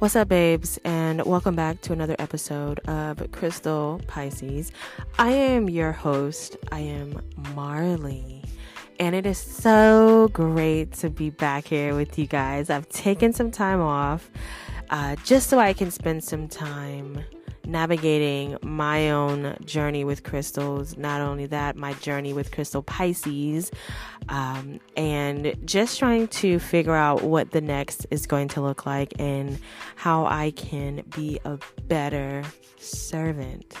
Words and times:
What's 0.00 0.16
up, 0.16 0.28
babes, 0.28 0.78
and 0.82 1.22
welcome 1.26 1.54
back 1.54 1.82
to 1.82 1.92
another 1.92 2.16
episode 2.18 2.78
of 2.88 3.30
Crystal 3.32 4.00
Pisces. 4.06 4.72
I 5.18 5.30
am 5.32 5.68
your 5.68 5.92
host. 5.92 6.56
I 6.72 6.80
am 6.80 7.22
Marley, 7.54 8.42
and 8.98 9.14
it 9.14 9.26
is 9.26 9.36
so 9.36 10.30
great 10.32 10.92
to 10.92 11.10
be 11.10 11.28
back 11.28 11.66
here 11.66 11.94
with 11.94 12.18
you 12.18 12.26
guys. 12.26 12.70
I've 12.70 12.88
taken 12.88 13.34
some 13.34 13.50
time 13.50 13.82
off 13.82 14.30
uh, 14.88 15.16
just 15.16 15.50
so 15.50 15.58
I 15.58 15.74
can 15.74 15.90
spend 15.90 16.24
some 16.24 16.48
time 16.48 17.22
navigating 17.70 18.56
my 18.62 19.10
own 19.10 19.56
journey 19.64 20.04
with 20.04 20.22
crystals. 20.24 20.96
Not 20.96 21.20
only 21.20 21.46
that, 21.46 21.76
my 21.76 21.94
journey 21.94 22.32
with 22.32 22.50
crystal 22.50 22.82
Pisces, 22.82 23.70
um, 24.28 24.80
and 24.96 25.54
just 25.64 25.98
trying 25.98 26.28
to 26.28 26.58
figure 26.58 26.94
out 26.94 27.22
what 27.22 27.52
the 27.52 27.60
next 27.60 28.06
is 28.10 28.26
going 28.26 28.48
to 28.48 28.60
look 28.60 28.86
like 28.86 29.12
and 29.18 29.58
how 29.96 30.26
I 30.26 30.50
can 30.52 31.02
be 31.14 31.40
a 31.44 31.58
better 31.86 32.42
servant 32.78 33.74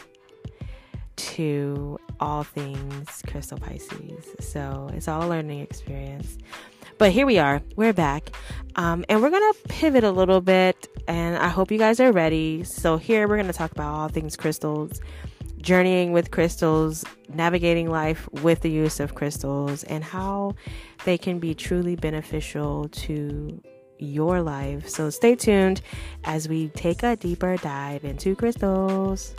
to 1.16 1.98
all 2.18 2.44
things 2.44 3.22
crystal 3.26 3.58
Pisces. 3.58 4.24
So 4.40 4.90
it's 4.94 5.08
all 5.08 5.26
a 5.26 5.28
learning 5.28 5.60
experience. 5.60 6.38
But 7.00 7.12
here 7.12 7.24
we 7.24 7.38
are, 7.38 7.62
we're 7.76 7.94
back. 7.94 8.30
Um, 8.76 9.06
and 9.08 9.22
we're 9.22 9.30
to 9.54 9.68
pivot 9.70 10.04
a 10.04 10.10
little 10.10 10.42
bit, 10.42 10.86
and 11.08 11.34
I 11.38 11.48
hope 11.48 11.70
you 11.70 11.78
guys 11.78 11.98
are 11.98 12.12
ready. 12.12 12.62
So, 12.62 12.98
here 12.98 13.26
we're 13.26 13.36
to 13.46 13.54
talk 13.54 13.72
about 13.72 13.94
all 13.94 14.08
things 14.08 14.36
crystals, 14.36 15.00
journeying 15.62 16.12
with 16.12 16.30
crystals, 16.30 17.02
navigating 17.32 17.88
life 17.88 18.28
with 18.42 18.60
the 18.60 18.70
use 18.70 19.00
of 19.00 19.14
crystals, 19.14 19.82
and 19.84 20.04
how 20.04 20.56
they 21.06 21.16
can 21.16 21.38
be 21.38 21.54
truly 21.54 21.96
beneficial 21.96 22.90
to 22.90 23.62
your 23.98 24.42
life. 24.42 24.86
So, 24.86 25.08
stay 25.08 25.36
tuned 25.36 25.80
as 26.24 26.50
we 26.50 26.68
take 26.68 27.02
a 27.02 27.16
deeper 27.16 27.56
dive 27.56 28.04
into 28.04 28.36
crystals. 28.36 29.34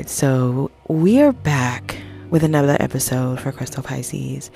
Right, 0.00 0.08
so 0.08 0.70
we 0.88 1.20
are 1.20 1.32
back 1.32 1.98
with 2.30 2.42
another 2.42 2.74
episode 2.80 3.38
for 3.38 3.52
Crystal 3.52 3.82
Pisces. 3.82 4.50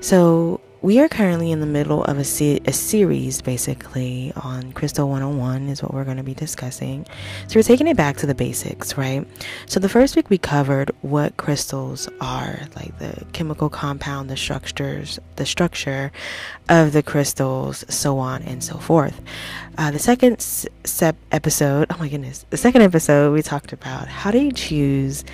So, 0.00 0.58
we 0.84 1.00
are 1.00 1.08
currently 1.08 1.50
in 1.50 1.60
the 1.60 1.66
middle 1.66 2.04
of 2.04 2.18
a, 2.18 2.24
se- 2.24 2.60
a 2.66 2.72
series 2.72 3.40
basically 3.40 4.34
on 4.36 4.70
Crystal 4.74 5.08
101 5.08 5.70
is 5.70 5.82
what 5.82 5.94
we're 5.94 6.04
going 6.04 6.18
to 6.18 6.22
be 6.22 6.34
discussing. 6.34 7.06
So 7.48 7.58
we're 7.58 7.62
taking 7.62 7.86
it 7.86 7.96
back 7.96 8.18
to 8.18 8.26
the 8.26 8.34
basics, 8.34 8.94
right? 8.98 9.26
So 9.64 9.80
the 9.80 9.88
first 9.88 10.14
week 10.14 10.28
we 10.28 10.36
covered 10.36 10.90
what 11.00 11.38
crystals 11.38 12.06
are, 12.20 12.60
like 12.76 12.98
the 12.98 13.24
chemical 13.32 13.70
compound, 13.70 14.28
the 14.28 14.36
structures, 14.36 15.18
the 15.36 15.46
structure 15.46 16.12
of 16.68 16.92
the 16.92 17.02
crystals, 17.02 17.86
so 17.88 18.18
on 18.18 18.42
and 18.42 18.62
so 18.62 18.76
forth. 18.76 19.18
Uh, 19.78 19.90
the 19.90 19.98
second 19.98 20.34
episode, 21.32 21.86
oh 21.88 21.96
my 21.98 22.10
goodness, 22.10 22.44
the 22.50 22.58
second 22.58 22.82
episode 22.82 23.32
we 23.32 23.40
talked 23.40 23.72
about 23.72 24.06
how 24.06 24.30
do 24.30 24.38
you 24.38 24.52
choose 24.52 25.24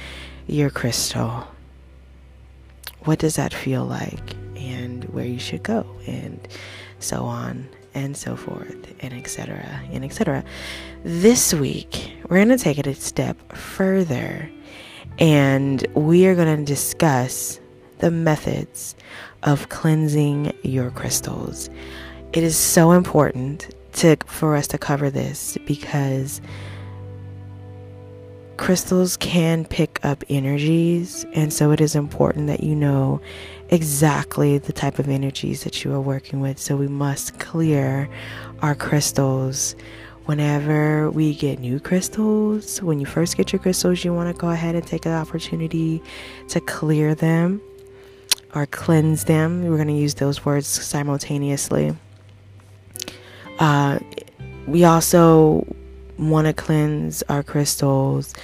your 0.47 0.71
crystal? 0.71 1.49
What 3.01 3.19
does 3.19 3.35
that 3.35 3.53
feel 3.53 3.85
like? 3.85 4.37
Where 5.11 5.27
you 5.27 5.39
should 5.39 5.63
go 5.63 5.87
and 6.07 6.49
so 6.99 7.25
on 7.25 7.69
and 7.95 8.17
so 8.17 8.37
forth 8.37 8.95
and 9.01 9.13
etc 9.13 9.83
and 9.93 10.05
etc 10.05 10.45
this 11.05 11.53
week 11.53 12.13
we're 12.29 12.37
going 12.37 12.49
to 12.49 12.57
take 12.57 12.79
it 12.79 12.87
a 12.87 12.95
step 12.95 13.53
further 13.53 14.51
and 15.19 15.87
we 15.95 16.27
are 16.27 16.35
going 16.35 16.57
to 16.59 16.65
discuss 16.65 17.61
the 17.99 18.11
methods 18.11 18.95
of 19.43 19.69
cleansing 19.69 20.53
your 20.63 20.91
crystals. 20.91 21.71
It 22.33 22.43
is 22.43 22.57
so 22.57 22.93
important 22.93 23.75
to 23.95 24.17
for 24.27 24.57
us 24.57 24.67
to 24.69 24.79
cover 24.79 25.11
this 25.11 25.59
because 25.67 26.41
crystals 28.57 29.17
can 29.17 29.65
pick 29.65 29.99
up 30.05 30.23
energies 30.29 31.25
and 31.33 31.53
so 31.53 31.71
it 31.71 31.81
is 31.81 31.95
important 31.95 32.47
that 32.47 32.63
you 32.63 32.77
know 32.77 33.21
exactly 33.71 34.59
the 34.59 34.73
type 34.73 34.99
of 34.99 35.09
energies 35.09 35.65
that 35.65 35.85
you 35.85 35.93
are 35.95 36.01
working 36.01 36.41
with. 36.41 36.59
So 36.59 36.77
we 36.77 36.89
must 36.89 37.39
clear 37.39 38.09
our 38.63 38.75
crystals. 38.75 39.75
Whenever 40.27 41.11
we 41.11 41.35
get 41.35 41.59
new 41.59 41.81
crystals, 41.81 42.81
when 42.83 43.01
you 43.01 43.07
first 43.07 43.37
get 43.37 43.53
your 43.53 43.61
crystals, 43.61 44.05
you 44.05 44.13
want 44.15 44.35
to 44.35 44.39
go 44.39 44.51
ahead 44.51 44.75
and 44.75 44.87
take 44.87 45.07
an 45.07 45.13
opportunity 45.13 46.03
to 46.49 46.61
clear 46.61 47.15
them 47.15 47.61
or 48.55 48.67
cleanse 48.67 49.25
them. 49.25 49.65
We're 49.67 49.77
going 49.77 49.89
to 49.89 49.95
use 49.95 50.15
those 50.15 50.45
words 50.45 50.67
simultaneously. 50.67 51.97
Uh, 53.59 53.99
we 54.67 54.85
also 54.85 55.67
want 56.19 56.47
to 56.47 56.53
cleanse 56.53 57.23
our 57.25 57.43
crystals 57.43 58.35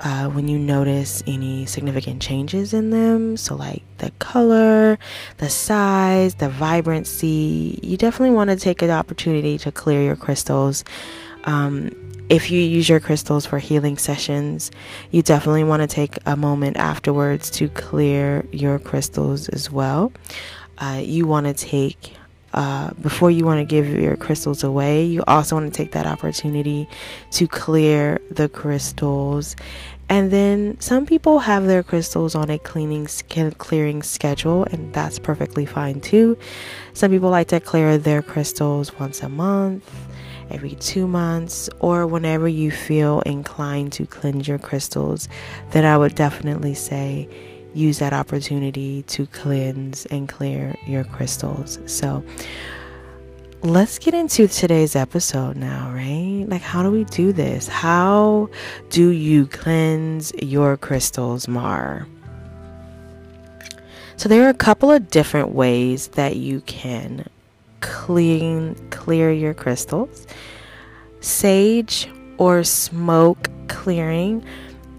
uh, 0.00 0.28
when 0.28 0.48
you 0.48 0.58
notice 0.58 1.22
any 1.26 1.66
significant 1.66 2.22
changes 2.22 2.72
in 2.72 2.90
them. 2.90 3.36
So, 3.36 3.56
like 3.56 3.82
the 3.98 4.10
color, 4.18 4.98
the 5.38 5.48
size, 5.48 6.36
the 6.36 6.48
vibrancy, 6.48 7.80
you 7.82 7.96
definitely 7.96 8.34
want 8.34 8.50
to 8.50 8.56
take 8.56 8.82
an 8.82 8.90
opportunity 8.90 9.58
to 9.58 9.72
clear 9.72 10.02
your 10.02 10.16
crystals. 10.16 10.84
Um, 11.44 11.90
if 12.28 12.50
you 12.50 12.60
use 12.60 12.88
your 12.88 13.00
crystals 13.00 13.46
for 13.46 13.58
healing 13.58 13.96
sessions, 13.96 14.70
you 15.10 15.22
definitely 15.22 15.64
want 15.64 15.80
to 15.80 15.86
take 15.86 16.18
a 16.26 16.36
moment 16.36 16.76
afterwards 16.76 17.48
to 17.52 17.68
clear 17.70 18.46
your 18.52 18.78
crystals 18.78 19.48
as 19.48 19.70
well. 19.70 20.12
Uh, 20.76 21.00
you 21.02 21.26
want 21.26 21.46
to 21.46 21.54
take 21.54 22.17
uh, 22.54 22.92
before 23.02 23.30
you 23.30 23.44
want 23.44 23.60
to 23.60 23.64
give 23.64 23.88
your 23.88 24.16
crystals 24.16 24.64
away, 24.64 25.04
you 25.04 25.22
also 25.26 25.56
want 25.56 25.72
to 25.72 25.76
take 25.76 25.92
that 25.92 26.06
opportunity 26.06 26.88
to 27.32 27.46
clear 27.46 28.20
the 28.30 28.48
crystals. 28.48 29.54
And 30.10 30.30
then 30.30 30.80
some 30.80 31.04
people 31.04 31.40
have 31.40 31.66
their 31.66 31.82
crystals 31.82 32.34
on 32.34 32.48
a 32.48 32.58
cleaning 32.58 33.06
clearing 33.58 34.02
schedule, 34.02 34.64
and 34.64 34.92
that's 34.94 35.18
perfectly 35.18 35.66
fine 35.66 36.00
too. 36.00 36.38
Some 36.94 37.10
people 37.10 37.28
like 37.28 37.48
to 37.48 37.60
clear 37.60 37.98
their 37.98 38.22
crystals 38.22 38.98
once 38.98 39.22
a 39.22 39.28
month, 39.28 39.90
every 40.50 40.74
two 40.76 41.06
months, 41.06 41.68
or 41.80 42.06
whenever 42.06 42.48
you 42.48 42.70
feel 42.70 43.20
inclined 43.20 43.92
to 43.94 44.06
cleanse 44.06 44.48
your 44.48 44.58
crystals. 44.58 45.28
Then 45.72 45.84
I 45.84 45.98
would 45.98 46.14
definitely 46.14 46.72
say 46.72 47.28
use 47.78 47.98
that 48.00 48.12
opportunity 48.12 49.02
to 49.04 49.26
cleanse 49.26 50.06
and 50.06 50.28
clear 50.28 50.76
your 50.86 51.04
crystals. 51.04 51.78
So, 51.86 52.24
let's 53.62 53.98
get 53.98 54.14
into 54.14 54.48
today's 54.48 54.94
episode 54.96 55.56
now, 55.56 55.92
right? 55.92 56.44
Like, 56.48 56.62
how 56.62 56.82
do 56.82 56.90
we 56.90 57.04
do 57.04 57.32
this? 57.32 57.68
How 57.68 58.50
do 58.90 59.10
you 59.10 59.46
cleanse 59.46 60.32
your 60.34 60.76
crystals, 60.76 61.48
Mar? 61.48 62.06
So, 64.16 64.28
there 64.28 64.44
are 64.46 64.50
a 64.50 64.54
couple 64.54 64.90
of 64.90 65.10
different 65.10 65.50
ways 65.50 66.08
that 66.08 66.36
you 66.36 66.60
can 66.62 67.26
clean 67.80 68.74
clear 68.90 69.32
your 69.32 69.54
crystals. 69.54 70.26
Sage 71.20 72.08
or 72.38 72.64
smoke 72.64 73.48
clearing 73.68 74.44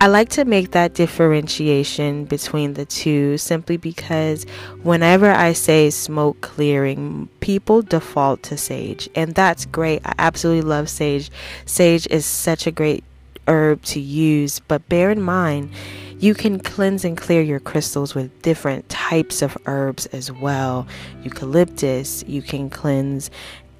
I 0.02 0.08
like 0.08 0.30
to 0.30 0.46
make 0.46 0.72
that 0.72 0.94
differentiation 0.94 2.24
between 2.24 2.76
the 2.76 2.86
two 2.86 3.38
simply 3.38 3.76
because 3.76 4.46
whenever 4.82 5.30
I 5.30 5.52
say 5.52 5.90
smoke 5.90 6.40
clearing, 6.40 7.28
people 7.42 7.82
default 7.82 8.42
to 8.44 8.56
sage, 8.56 9.10
and 9.14 9.36
that's 9.36 9.66
great. 9.66 10.00
I 10.06 10.14
absolutely 10.18 10.62
love 10.62 10.88
sage. 10.88 11.30
Sage 11.66 12.08
is 12.08 12.26
such 12.26 12.66
a 12.66 12.72
great 12.72 13.04
herb 13.50 13.84
to 13.84 14.00
use, 14.00 14.62
but 14.62 14.88
bear 14.88 15.12
in 15.12 15.22
mind, 15.22 15.70
you 16.18 16.34
can 16.34 16.60
cleanse 16.60 17.04
and 17.04 17.18
clear 17.18 17.42
your 17.42 17.60
crystals 17.60 18.16
with 18.16 18.42
different 18.42 18.88
types 18.88 19.42
of 19.42 19.58
herbs 19.66 20.06
as 20.08 20.32
well. 20.32 20.88
Eucalyptus, 21.24 22.24
you 22.26 22.42
can 22.42 22.70
cleanse 22.70 23.30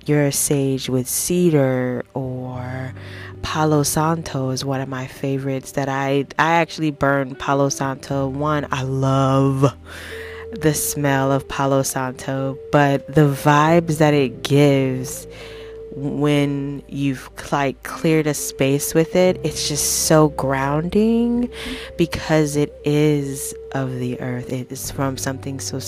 your 0.10 0.32
sage 0.32 0.90
with 0.90 1.08
cedar 1.08 2.04
or 2.14 2.94
Palo 3.44 3.84
Santo 3.84 4.50
is 4.50 4.66
one 4.66 4.82
of 4.82 4.90
my 4.90 5.08
favorites 5.08 5.74
that 5.74 5.88
I 5.88 6.26
I 6.38 6.56
actually 6.56 6.92
burn 6.92 7.36
Palo 7.36 7.70
Santo. 7.70 8.28
One, 8.28 8.68
I 8.72 8.82
love 8.82 9.74
the 10.52 10.74
smell 10.74 11.32
of 11.32 11.48
Palo 11.48 11.84
Santo, 11.84 12.58
but 12.72 13.08
the 13.14 13.30
vibes 13.30 14.00
that 14.00 14.14
it 14.14 14.44
gives 14.44 15.28
when 15.96 16.84
you've 16.88 17.30
like 17.52 17.82
cleared 17.84 18.28
a 18.28 18.34
space 18.34 18.94
with 18.94 19.16
it, 19.16 19.40
it's 19.44 19.68
just 19.68 20.08
so 20.08 20.30
grounding 20.30 21.50
because 21.98 22.56
it 22.56 22.74
is 22.86 23.54
of 23.74 24.00
the 24.00 24.20
earth. 24.22 24.52
It 24.52 24.72
is 24.72 24.92
from 24.92 25.18
something 25.18 25.60
so 25.60 25.80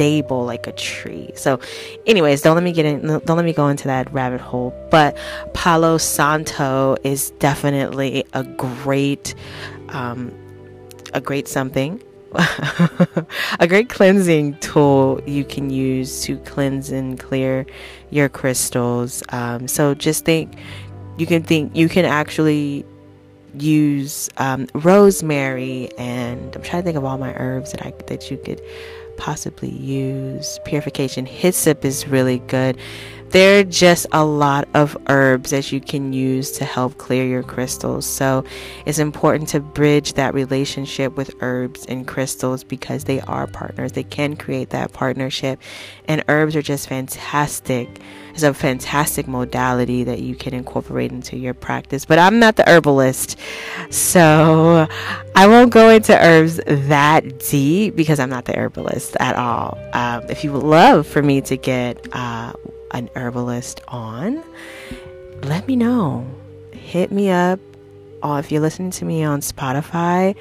stable 0.00 0.46
like 0.46 0.66
a 0.66 0.72
tree. 0.72 1.30
So, 1.34 1.60
anyways, 2.06 2.40
don't 2.40 2.54
let 2.54 2.64
me 2.64 2.72
get 2.72 2.86
in. 2.86 3.06
Don't 3.06 3.36
let 3.36 3.44
me 3.44 3.52
go 3.52 3.68
into 3.68 3.86
that 3.88 4.10
rabbit 4.14 4.40
hole. 4.40 4.72
But 4.90 5.14
Palo 5.52 5.98
Santo 5.98 6.96
is 7.04 7.32
definitely 7.32 8.24
a 8.32 8.42
great, 8.42 9.34
um, 9.90 10.32
a 11.12 11.20
great 11.20 11.48
something. 11.48 12.02
a 13.60 13.66
great 13.68 13.90
cleansing 13.90 14.54
tool 14.60 15.20
you 15.26 15.44
can 15.44 15.68
use 15.68 16.22
to 16.22 16.38
cleanse 16.38 16.90
and 16.90 17.20
clear 17.20 17.66
your 18.08 18.30
crystals. 18.30 19.22
Um, 19.28 19.68
so 19.68 19.92
just 19.92 20.24
think, 20.24 20.54
you 21.18 21.26
can 21.26 21.42
think, 21.42 21.76
you 21.76 21.90
can 21.90 22.06
actually 22.06 22.86
use 23.54 24.28
um, 24.36 24.66
rosemary 24.74 25.90
and 25.98 26.54
I'm 26.54 26.62
trying 26.62 26.82
to 26.82 26.84
think 26.84 26.96
of 26.96 27.04
all 27.04 27.18
my 27.18 27.34
herbs 27.34 27.72
that 27.72 27.84
I 27.84 27.92
that 28.06 28.30
you 28.30 28.36
could 28.38 28.62
possibly 29.16 29.70
use. 29.70 30.58
Purification 30.64 31.26
hyssop 31.26 31.84
is 31.84 32.08
really 32.08 32.38
good. 32.40 32.78
There 33.30 33.60
are 33.60 33.64
just 33.64 34.06
a 34.10 34.24
lot 34.24 34.68
of 34.74 34.96
herbs 35.08 35.50
that 35.50 35.70
you 35.70 35.80
can 35.80 36.12
use 36.12 36.50
to 36.52 36.64
help 36.64 36.98
clear 36.98 37.24
your 37.24 37.44
crystals. 37.44 38.04
So 38.04 38.44
it's 38.86 38.98
important 38.98 39.48
to 39.50 39.60
bridge 39.60 40.14
that 40.14 40.34
relationship 40.34 41.16
with 41.16 41.32
herbs 41.40 41.86
and 41.86 42.08
crystals 42.08 42.64
because 42.64 43.04
they 43.04 43.20
are 43.20 43.46
partners. 43.46 43.92
They 43.92 44.02
can 44.02 44.34
create 44.34 44.70
that 44.70 44.92
partnership. 44.92 45.60
And 46.08 46.24
herbs 46.26 46.56
are 46.56 46.62
just 46.62 46.88
fantastic. 46.88 48.00
It's 48.32 48.42
a 48.42 48.54
fantastic 48.54 49.26
modality 49.26 50.04
that 50.04 50.20
you 50.20 50.34
can 50.34 50.54
incorporate 50.54 51.12
into 51.12 51.36
your 51.36 51.54
practice. 51.54 52.04
But 52.04 52.18
I'm 52.18 52.38
not 52.38 52.56
the 52.56 52.68
herbalist. 52.68 53.36
So 53.90 54.86
I 55.34 55.46
won't 55.46 55.72
go 55.72 55.88
into 55.90 56.16
herbs 56.16 56.60
that 56.66 57.40
deep 57.40 57.96
because 57.96 58.20
I'm 58.20 58.30
not 58.30 58.44
the 58.44 58.56
herbalist 58.56 59.16
at 59.20 59.36
all. 59.36 59.78
Um, 59.92 60.22
if 60.28 60.44
you 60.44 60.52
would 60.52 60.62
love 60.62 61.06
for 61.06 61.22
me 61.22 61.40
to 61.42 61.56
get 61.56 62.06
uh, 62.12 62.52
an 62.92 63.10
herbalist 63.16 63.80
on, 63.88 64.42
let 65.42 65.66
me 65.66 65.76
know. 65.76 66.26
Hit 66.72 67.10
me 67.12 67.30
up. 67.30 67.60
Or 68.22 68.38
if 68.38 68.52
you're 68.52 68.60
listening 68.60 68.90
to 68.92 69.04
me 69.04 69.24
on 69.24 69.40
Spotify, 69.40 70.36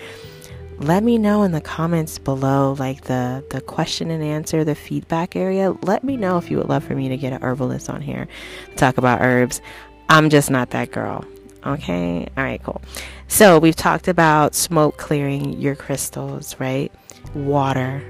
let 0.80 1.04
me 1.04 1.18
know 1.18 1.44
in 1.44 1.52
the 1.52 1.62
comments 1.62 2.18
below, 2.18 2.76
like 2.80 3.02
the, 3.02 3.44
the 3.52 3.62
question 3.62 4.10
and 4.12 4.24
answer, 4.24 4.64
the 4.64 4.76
feedback 4.76 5.36
area. 5.36 5.76
Let 5.84 6.04
me 6.04 6.18
know 6.18 6.38
if 6.38 6.50
you 6.50 6.58
would 6.58 6.70
love 6.70 6.84
for 6.84 6.96
me 6.96 7.10
to 7.10 7.18
get 7.18 7.34
an 7.34 7.42
herbalist 7.42 7.90
on 7.90 8.02
here 8.02 8.28
talk 8.76 8.98
about 8.98 9.22
herbs. 9.22 9.62
I'm 10.08 10.30
just 10.30 10.50
not 10.50 10.70
that 10.72 10.92
girl. 10.92 11.26
Okay? 11.66 12.28
All 12.38 12.44
right, 12.44 12.64
cool. 12.64 12.81
So 13.28 13.60
we've 13.60 13.76
talked 13.76 14.08
about 14.08 14.56
smoke 14.56 14.98
clearing 14.98 15.60
your 15.60 15.76
crystals, 15.76 16.58
right? 16.60 16.92
Water, 17.36 18.02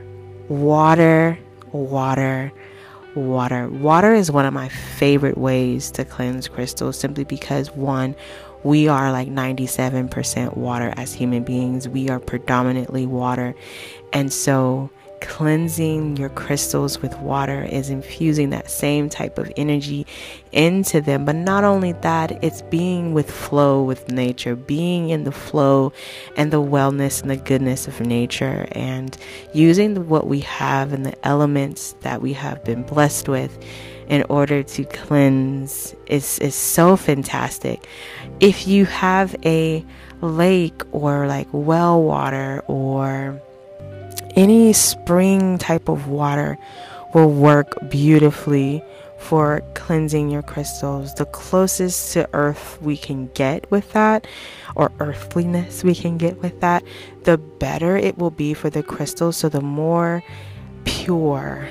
water, 0.47 1.37
water 1.71 2.53
water. 3.15 3.67
Water 3.69 4.13
is 4.13 4.31
one 4.31 4.45
of 4.45 4.53
my 4.53 4.69
favorite 4.69 5.37
ways 5.37 5.91
to 5.91 6.05
cleanse 6.05 6.47
crystals 6.47 6.97
simply 6.97 7.23
because 7.23 7.71
one, 7.71 8.15
we 8.63 8.87
are 8.87 9.11
like 9.11 9.29
97% 9.29 10.57
water 10.57 10.93
as 10.97 11.13
human 11.13 11.43
beings. 11.43 11.87
We 11.87 12.09
are 12.09 12.19
predominantly 12.19 13.05
water. 13.05 13.55
And 14.13 14.31
so 14.33 14.89
cleansing 15.21 16.17
your 16.17 16.29
crystals 16.29 17.01
with 17.01 17.17
water 17.19 17.63
is 17.63 17.89
infusing 17.89 18.49
that 18.49 18.69
same 18.69 19.09
type 19.09 19.37
of 19.37 19.51
energy 19.57 20.05
into 20.51 21.01
them. 21.01 21.25
But 21.25 21.35
not 21.35 21.63
only 21.63 21.93
that, 21.93 22.43
it's 22.43 22.61
being 22.63 23.13
with 23.13 23.29
flow 23.29 23.83
with 23.83 24.09
nature, 24.11 24.55
being 24.55 25.09
in 25.09 25.23
the 25.23 25.31
flow 25.31 25.91
and 26.35 26.51
the 26.51 26.61
wellness 26.61 27.21
and 27.21 27.29
the 27.29 27.37
goodness 27.37 27.87
of 27.87 27.99
nature, 28.01 28.67
and 28.71 29.17
using 29.53 30.07
what 30.07 30.27
we 30.27 30.39
have 30.41 30.93
and 30.93 31.05
the 31.05 31.27
elements 31.27 31.95
that 32.01 32.21
we 32.21 32.33
have 32.33 32.63
been 32.63 32.83
blessed 32.83 33.27
with 33.27 33.57
in 34.07 34.23
order 34.23 34.63
to 34.63 34.83
cleanse 34.85 35.95
is, 36.07 36.39
is 36.39 36.55
so 36.55 36.97
fantastic. 36.97 37.87
If 38.39 38.67
you 38.67 38.85
have 38.85 39.35
a 39.45 39.85
lake 40.21 40.81
or 40.91 41.27
like 41.27 41.47
well 41.51 42.01
water 42.01 42.63
or 42.67 43.41
any 44.35 44.73
spring 44.73 45.57
type 45.57 45.89
of 45.89 46.07
water 46.07 46.57
will 47.13 47.31
work 47.31 47.77
beautifully 47.89 48.83
for 49.17 49.61
cleansing 49.73 50.29
your 50.29 50.41
crystals. 50.41 51.13
The 51.15 51.25
closest 51.25 52.13
to 52.13 52.29
earth 52.33 52.81
we 52.81 52.95
can 52.95 53.29
get 53.33 53.69
with 53.69 53.91
that, 53.91 54.25
or 54.75 54.91
earthliness 54.99 55.83
we 55.83 55.93
can 55.93 56.17
get 56.17 56.41
with 56.41 56.61
that, 56.61 56.83
the 57.23 57.37
better 57.37 57.97
it 57.97 58.17
will 58.17 58.31
be 58.31 58.53
for 58.53 58.69
the 58.69 58.81
crystals. 58.81 59.35
So, 59.37 59.49
the 59.49 59.61
more 59.61 60.23
pure 60.85 61.67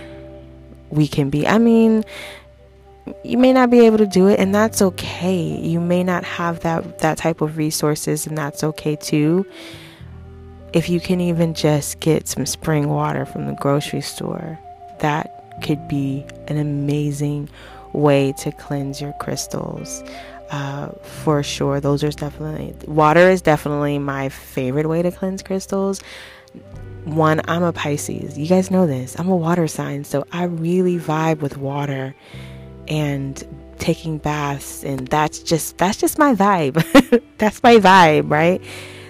we 0.91 1.09
can 1.09 1.31
be. 1.31 1.47
I 1.47 1.59
mean, 1.59 2.05
you 3.25 3.39
may 3.39 3.53
not 3.53 3.71
be 3.71 3.81
able 3.81 3.99
to 3.99 4.07
do 4.07 4.29
it 4.29 4.39
and 4.39 4.55
that's 4.55 4.81
okay 4.81 5.41
you 5.43 5.81
may 5.81 6.03
not 6.03 6.25
have 6.25 6.61
that 6.61 6.99
that 6.99 7.19
type 7.19 7.41
of 7.41 7.57
resources 7.57 8.27
and 8.27 8.37
that's 8.37 8.63
okay 8.65 8.97
too 8.97 9.45
if 10.73 10.89
you 10.89 11.01
can 11.01 11.21
even 11.21 11.55
just 11.55 12.01
get 12.01 12.29
some 12.29 12.47
spring 12.47 12.89
water 12.89 13.25
from 13.25 13.47
the 13.47 13.55
grocery 13.55 14.01
store, 14.01 14.59
that 15.01 15.61
could 15.63 15.89
be 15.89 16.25
an 16.47 16.59
amazing 16.59 17.49
way 17.93 18.33
to 18.39 18.53
cleanse 18.53 19.01
your 19.01 19.13
crystals. 19.15 20.03
Uh, 20.51 20.89
for 21.03 21.43
sure, 21.43 21.81
those 21.81 22.03
are 22.03 22.11
definitely 22.11 22.75
water 22.87 23.29
is 23.29 23.43
definitely 23.43 23.99
my 23.99 24.29
favorite 24.31 24.89
way 24.89 25.03
to 25.03 25.11
cleanse 25.11 25.43
crystals. 25.43 26.01
One, 27.05 27.41
I'm 27.49 27.63
a 27.63 27.73
Pisces. 27.73 28.39
You 28.39 28.47
guys 28.47 28.71
know 28.71 28.87
this. 28.87 29.19
I'm 29.19 29.29
a 29.29 29.37
water 29.37 29.69
sign, 29.69 30.05
so 30.05 30.27
I 30.33 30.45
really 30.45 30.99
vibe 30.99 31.41
with 31.41 31.57
water 31.57 32.15
and 32.88 33.43
taking 33.79 34.19
baths, 34.19 34.85
and 34.85 35.06
that's 35.08 35.38
just 35.40 35.79
that's 35.79 35.96
just 35.96 36.19
my 36.19 36.35
vibe. 36.35 37.23
that's 37.38 37.62
my 37.62 37.76
vibe, 37.76 38.31
right? 38.31 38.62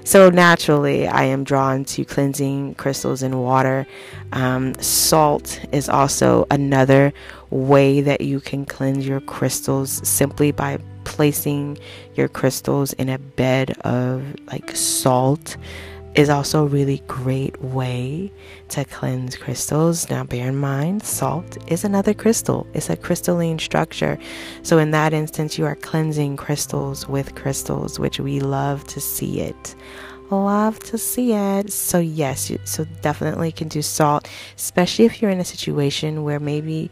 So 0.04 0.30
naturally, 0.30 1.06
I 1.06 1.24
am 1.24 1.44
drawn 1.44 1.84
to 1.84 2.02
cleansing 2.02 2.76
crystals 2.76 3.22
in 3.22 3.40
water. 3.40 3.86
Um, 4.32 4.74
salt 4.76 5.60
is 5.70 5.90
also 5.90 6.46
another 6.50 7.12
way 7.50 8.00
that 8.00 8.22
you 8.22 8.40
can 8.40 8.64
cleanse 8.64 9.06
your 9.06 9.20
crystals 9.20 10.08
simply 10.08 10.50
by 10.50 10.78
placing 11.04 11.78
your 12.14 12.28
crystals 12.28 12.94
in 12.94 13.10
a 13.10 13.18
bed 13.18 13.76
of 13.80 14.24
like 14.46 14.74
salt 14.74 15.58
is 16.18 16.28
also 16.28 16.64
a 16.64 16.66
really 16.66 17.00
great 17.06 17.62
way 17.62 18.32
to 18.68 18.84
cleanse 18.84 19.36
crystals. 19.36 20.10
Now, 20.10 20.24
bear 20.24 20.48
in 20.48 20.56
mind, 20.56 21.04
salt 21.04 21.56
is 21.70 21.84
another 21.84 22.12
crystal, 22.12 22.66
it's 22.74 22.90
a 22.90 22.96
crystalline 22.96 23.60
structure. 23.60 24.18
So, 24.64 24.78
in 24.78 24.90
that 24.90 25.12
instance, 25.12 25.56
you 25.58 25.64
are 25.64 25.76
cleansing 25.76 26.36
crystals 26.36 27.06
with 27.06 27.36
crystals, 27.36 28.00
which 28.00 28.18
we 28.18 28.40
love 28.40 28.84
to 28.88 29.00
see 29.00 29.40
it. 29.40 29.76
Love 30.30 30.80
to 30.80 30.98
see 30.98 31.34
it. 31.34 31.72
So, 31.72 32.00
yes, 32.00 32.50
so 32.64 32.84
definitely 33.00 33.52
can 33.52 33.68
do 33.68 33.80
salt, 33.80 34.28
especially 34.56 35.04
if 35.04 35.22
you're 35.22 35.30
in 35.30 35.38
a 35.38 35.44
situation 35.44 36.24
where 36.24 36.40
maybe 36.40 36.90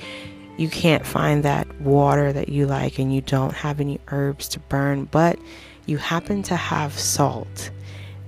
you 0.57 0.69
can't 0.69 1.05
find 1.05 1.43
that 1.43 1.67
water 1.81 2.33
that 2.33 2.49
you 2.49 2.67
like 2.67 3.01
and 3.01 3.13
you 3.13 3.23
don't 3.23 3.55
have 3.55 3.81
any 3.81 3.99
herbs 4.07 4.47
to 4.51 4.61
burn, 4.61 5.07
but 5.07 5.37
you 5.87 5.97
happen 5.97 6.45
to 6.45 6.55
have 6.55 6.97
salt 6.97 7.73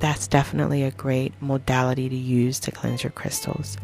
that's 0.01 0.29
definitely 0.29 0.83
a 0.83 0.91
great 0.93 1.33
modality 1.41 2.09
to 2.09 2.17
use 2.17 2.61
to 2.61 2.71
cleanse 2.71 3.03
your 3.03 3.13
crystals. 3.13 3.77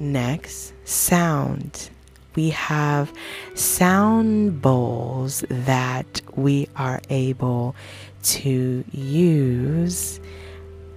Next, 0.00 0.72
sound. 0.84 1.90
We 2.34 2.50
have 2.50 3.12
sound 3.54 4.60
bowls 4.60 5.44
that 5.48 6.20
we 6.34 6.68
are 6.74 7.00
able 7.08 7.76
to 8.24 8.84
use 8.90 10.20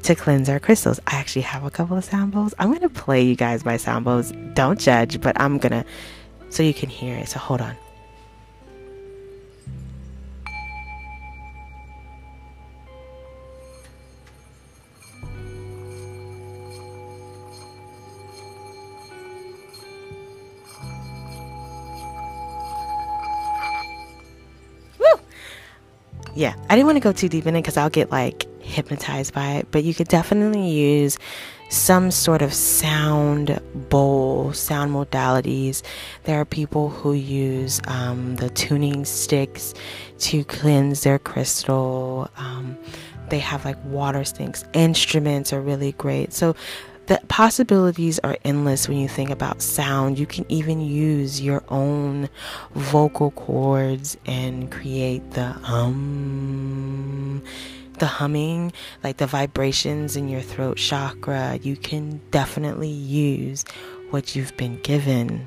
to 0.03 0.15
cleanse 0.15 0.49
our 0.49 0.59
crystals. 0.59 0.99
I 1.05 1.17
actually 1.17 1.43
have 1.43 1.63
a 1.63 1.69
couple 1.69 1.97
of 1.97 2.05
sound 2.05 2.31
bowls. 2.31 2.53
I'm 2.57 2.69
going 2.69 2.81
to 2.81 2.89
play 2.89 3.21
you 3.21 3.35
guys 3.35 3.65
my 3.65 3.77
sound 3.77 4.05
bowls. 4.05 4.31
Don't 4.53 4.79
judge, 4.79 5.21
but 5.21 5.39
I'm 5.39 5.57
going 5.57 5.83
to 5.83 5.85
so 6.49 6.63
you 6.63 6.73
can 6.73 6.89
hear 6.89 7.15
it. 7.17 7.29
So 7.29 7.39
hold 7.39 7.61
on. 7.61 7.75
Yeah, 26.37 26.53
I 26.69 26.75
didn't 26.75 26.85
want 26.85 26.97
to 26.97 27.01
go 27.01 27.11
too 27.11 27.29
deep 27.29 27.47
in 27.47 27.55
it 27.55 27.61
because 27.61 27.77
I'll 27.77 27.89
get 27.89 28.11
like 28.11 28.45
hypnotized 28.61 29.33
by 29.33 29.53
it, 29.53 29.67
but 29.71 29.83
you 29.83 29.95
could 29.95 30.07
definitely 30.07 30.69
use 30.69 31.17
some 31.69 32.11
sort 32.11 32.43
of 32.43 32.53
sound 32.53 33.59
bowl, 33.89 34.53
sound 34.53 34.93
modalities. 34.93 35.81
There 36.25 36.39
are 36.39 36.45
people 36.45 36.89
who 36.89 37.13
use 37.13 37.81
um, 37.87 38.35
the 38.35 38.51
tuning 38.51 39.03
sticks 39.03 39.73
to 40.19 40.43
cleanse 40.43 41.01
their 41.01 41.17
crystal. 41.17 42.29
Um, 42.37 42.77
they 43.29 43.39
have 43.39 43.65
like 43.65 43.83
water 43.85 44.23
sinks. 44.23 44.63
Instruments 44.73 45.51
are 45.51 45.59
really 45.59 45.93
great. 45.93 46.33
So 46.33 46.55
possibilities 47.37 48.17
are 48.23 48.35
endless 48.43 48.89
when 48.89 48.97
you 48.97 49.07
think 49.07 49.29
about 49.29 49.61
sound. 49.61 50.17
You 50.17 50.25
can 50.25 50.43
even 50.49 50.81
use 50.81 51.39
your 51.39 51.63
own 51.69 52.29
vocal 52.73 53.29
cords 53.29 54.17
and 54.25 54.71
create 54.71 55.21
the 55.33 55.55
um 55.63 57.43
the 57.99 58.07
humming, 58.07 58.73
like 59.03 59.17
the 59.17 59.27
vibrations 59.27 60.15
in 60.17 60.27
your 60.27 60.41
throat 60.41 60.77
chakra. 60.77 61.59
You 61.61 61.77
can 61.77 62.19
definitely 62.31 62.89
use 62.89 63.65
what 64.09 64.35
you've 64.35 64.57
been 64.57 64.81
given 64.81 65.45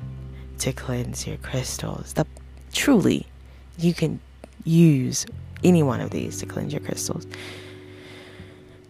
to 0.59 0.71
cleanse 0.71 1.27
your 1.27 1.39
crystals. 1.39 2.13
The 2.13 2.25
truly 2.71 3.27
you 3.77 3.93
can 3.93 4.21
use 4.63 5.25
any 5.61 5.83
one 5.83 5.99
of 5.99 6.11
these 6.11 6.39
to 6.39 6.45
cleanse 6.45 6.71
your 6.71 6.83
crystals. 6.83 7.27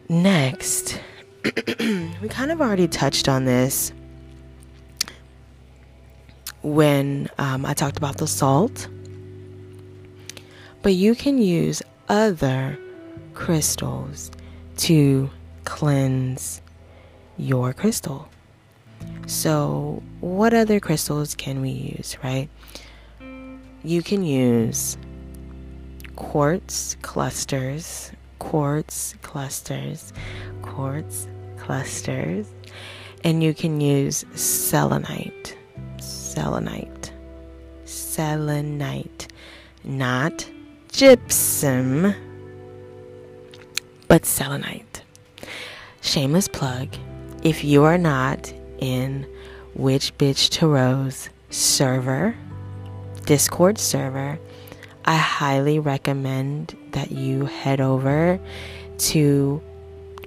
Next, 0.07 0.99
we 2.21 2.29
kind 2.29 2.51
of 2.51 2.61
already 2.61 2.87
touched 2.87 3.27
on 3.27 3.45
this 3.45 3.91
when 6.61 7.29
um, 7.37 7.65
I 7.65 7.73
talked 7.73 7.97
about 7.97 8.17
the 8.17 8.27
salt, 8.27 8.87
but 10.81 10.93
you 10.93 11.15
can 11.15 11.39
use 11.39 11.81
other 12.09 12.77
crystals 13.33 14.31
to 14.77 15.29
cleanse 15.65 16.61
your 17.37 17.73
crystal. 17.73 18.29
So, 19.25 20.03
what 20.19 20.53
other 20.53 20.79
crystals 20.79 21.35
can 21.35 21.61
we 21.61 21.69
use, 21.69 22.17
right? 22.23 22.49
You 23.83 24.03
can 24.03 24.23
use 24.23 24.97
quartz 26.15 26.97
clusters, 27.01 28.11
quartz 28.41 29.13
clusters, 29.21 30.11
quartz 30.63 31.27
clusters, 31.57 32.47
and 33.23 33.43
you 33.43 33.53
can 33.53 33.79
use 33.79 34.25
selenite, 34.33 35.55
selenite, 35.99 37.13
selenite, 37.85 39.27
not 39.83 40.49
gypsum, 40.91 42.15
but 44.07 44.25
selenite. 44.25 45.03
Shameless 46.01 46.47
plug 46.47 46.89
if 47.43 47.63
you 47.63 47.83
are 47.83 47.99
not 47.99 48.51
in 48.79 49.27
Witch 49.75 50.17
Bitch 50.17 50.49
Tarot's 50.49 51.29
server, 51.51 52.35
Discord 53.27 53.77
server, 53.77 54.39
I 55.05 55.15
highly 55.15 55.79
recommend 55.79 56.75
that 56.91 57.11
you 57.11 57.45
head 57.45 57.81
over 57.81 58.39
to 58.97 59.61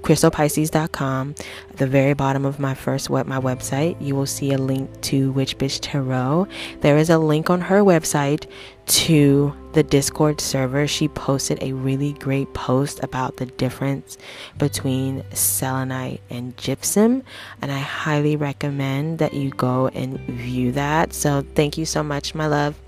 crystalpisces.com. 0.04 1.34
At 1.70 1.76
the 1.78 1.86
very 1.86 2.12
bottom 2.12 2.44
of 2.44 2.60
my 2.60 2.74
first 2.74 3.08
web, 3.08 3.26
my 3.26 3.40
website, 3.40 4.00
you 4.00 4.14
will 4.14 4.26
see 4.26 4.52
a 4.52 4.58
link 4.58 5.00
to 5.02 5.32
Witch 5.32 5.56
Bitch 5.56 5.78
Tarot. 5.80 6.46
There 6.82 6.98
is 6.98 7.08
a 7.08 7.18
link 7.18 7.48
on 7.48 7.62
her 7.62 7.80
website 7.80 8.46
to 8.86 9.54
the 9.72 9.82
Discord 9.82 10.42
server. 10.42 10.86
She 10.86 11.08
posted 11.08 11.62
a 11.62 11.72
really 11.72 12.12
great 12.14 12.52
post 12.52 13.02
about 13.02 13.38
the 13.38 13.46
difference 13.46 14.18
between 14.58 15.24
selenite 15.32 16.20
and 16.28 16.54
gypsum, 16.58 17.22
and 17.62 17.72
I 17.72 17.78
highly 17.78 18.36
recommend 18.36 19.18
that 19.20 19.32
you 19.32 19.50
go 19.50 19.88
and 19.88 20.20
view 20.20 20.70
that. 20.72 21.14
So, 21.14 21.44
thank 21.54 21.78
you 21.78 21.86
so 21.86 22.02
much, 22.02 22.34
my 22.34 22.46
love. 22.46 22.78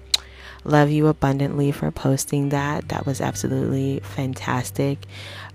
Love 0.67 0.91
you 0.91 1.07
abundantly 1.07 1.71
for 1.71 1.93
posting 1.93 2.49
that. 2.49 2.89
That 2.89 3.07
was 3.07 3.21
absolutely 3.21 4.01
fantastic. 4.01 5.07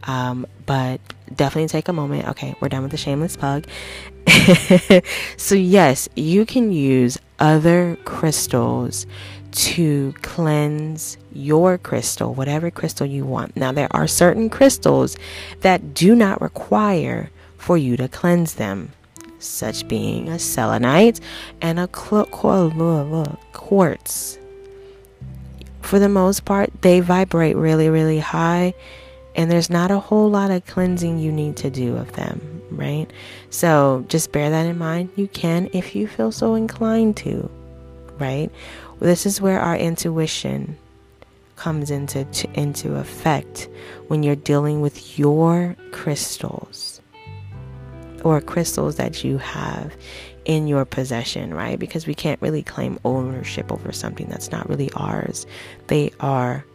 Um, 0.03 0.47
but 0.65 1.01
definitely 1.35 1.67
take 1.67 1.89
a 1.89 1.93
moment. 1.93 2.29
Okay, 2.29 2.55
we're 2.61 2.69
done 2.69 2.83
with 2.83 2.91
the 2.91 2.97
shameless 2.97 3.35
plug. 3.35 3.67
so, 5.37 5.55
yes, 5.55 6.07
you 6.15 6.45
can 6.45 6.71
use 6.71 7.17
other 7.39 7.97
crystals 8.05 9.05
to 9.51 10.13
cleanse 10.21 11.17
your 11.33 11.77
crystal, 11.77 12.33
whatever 12.33 12.71
crystal 12.71 13.05
you 13.05 13.25
want. 13.25 13.57
Now, 13.57 13.73
there 13.73 13.89
are 13.91 14.07
certain 14.07 14.49
crystals 14.49 15.17
that 15.59 15.93
do 15.93 16.15
not 16.15 16.41
require 16.41 17.29
for 17.57 17.77
you 17.77 17.97
to 17.97 18.07
cleanse 18.07 18.53
them, 18.53 18.93
such 19.39 19.89
being 19.89 20.29
a 20.29 20.39
selenite 20.39 21.19
and 21.61 21.81
a 21.81 21.87
quartz 21.89 22.37
for 25.81 25.99
the 25.99 26.09
most 26.09 26.45
part, 26.45 26.69
they 26.81 26.99
vibrate 26.99 27.55
really, 27.55 27.89
really 27.89 28.19
high, 28.19 28.73
and 29.35 29.49
there's 29.49 29.69
not 29.69 29.91
a 29.91 29.99
whole 29.99 30.29
lot 30.29 30.51
of 30.51 30.65
cleansing 30.65 31.19
you 31.19 31.31
need 31.31 31.57
to 31.57 31.69
do 31.69 31.95
of 31.97 32.13
them, 32.13 32.61
right? 32.71 33.07
So 33.49 34.05
just 34.07 34.31
bear 34.31 34.49
that 34.49 34.65
in 34.65 34.77
mind. 34.77 35.09
You 35.15 35.27
can 35.27 35.69
if 35.73 35.95
you 35.95 36.07
feel 36.07 36.31
so 36.31 36.55
inclined 36.55 37.17
to, 37.17 37.49
right? 38.19 38.51
This 38.99 39.25
is 39.25 39.41
where 39.41 39.59
our 39.59 39.75
intuition 39.75 40.77
comes 41.55 41.91
into 41.91 42.25
to, 42.25 42.59
into 42.59 42.95
effect 42.95 43.69
when 44.07 44.23
you're 44.23 44.35
dealing 44.35 44.81
with 44.81 45.17
your 45.17 45.75
crystals 45.91 47.01
or 48.23 48.41
crystals 48.41 48.95
that 48.97 49.23
you 49.23 49.37
have 49.37 49.95
in 50.45 50.67
your 50.67 50.85
possession, 50.85 51.53
right? 51.53 51.77
Because 51.77 52.07
we 52.07 52.15
can't 52.15 52.41
really 52.41 52.63
claim 52.63 52.99
ownership 53.05 53.71
over 53.71 53.91
something 53.91 54.27
that's 54.27 54.51
not 54.51 54.67
really 54.69 54.91
ours. 54.95 55.45
They 55.87 56.11
are 56.19 56.65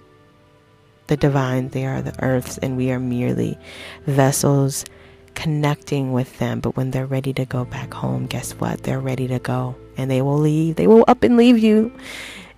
the 1.08 1.16
divine, 1.16 1.68
they 1.68 1.86
are 1.86 2.02
the 2.02 2.14
earths, 2.22 2.58
and 2.58 2.76
we 2.76 2.90
are 2.90 2.98
merely 2.98 3.58
vessels 4.06 4.84
connecting 5.34 6.12
with 6.12 6.38
them. 6.38 6.60
But 6.60 6.76
when 6.76 6.90
they're 6.90 7.06
ready 7.06 7.32
to 7.34 7.44
go 7.44 7.64
back 7.64 7.94
home, 7.94 8.26
guess 8.26 8.52
what? 8.52 8.82
They're 8.82 9.00
ready 9.00 9.28
to 9.28 9.38
go 9.38 9.76
and 9.96 10.10
they 10.10 10.22
will 10.22 10.38
leave. 10.38 10.76
They 10.76 10.88
will 10.88 11.04
up 11.06 11.22
and 11.22 11.36
leave 11.36 11.58
you. 11.58 11.92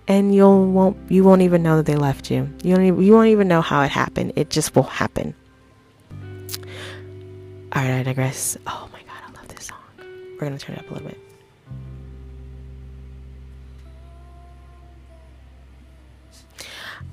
And 0.07 0.33
you'll 0.33 0.65
won't 0.65 0.97
you 1.11 1.23
won't 1.23 1.43
even 1.43 1.61
know 1.61 1.77
that 1.77 1.85
they 1.85 1.95
left 1.95 2.31
you. 2.31 2.49
You 2.63 2.75
don't 2.75 2.85
even, 2.85 3.03
you 3.03 3.13
won't 3.13 3.27
even 3.27 3.47
know 3.47 3.61
how 3.61 3.83
it 3.83 3.91
happened. 3.91 4.33
It 4.35 4.49
just 4.49 4.75
will 4.75 4.83
happen. 4.83 5.35
All 7.71 7.83
right, 7.83 7.99
I 7.99 8.03
digress. 8.03 8.57
Oh 8.65 8.89
my 8.91 8.98
we're 10.39 10.47
going 10.47 10.57
to 10.57 10.65
turn 10.65 10.75
it 10.75 10.79
up 10.79 10.89
a 10.89 10.93
little 10.93 11.09
bit. 11.09 11.19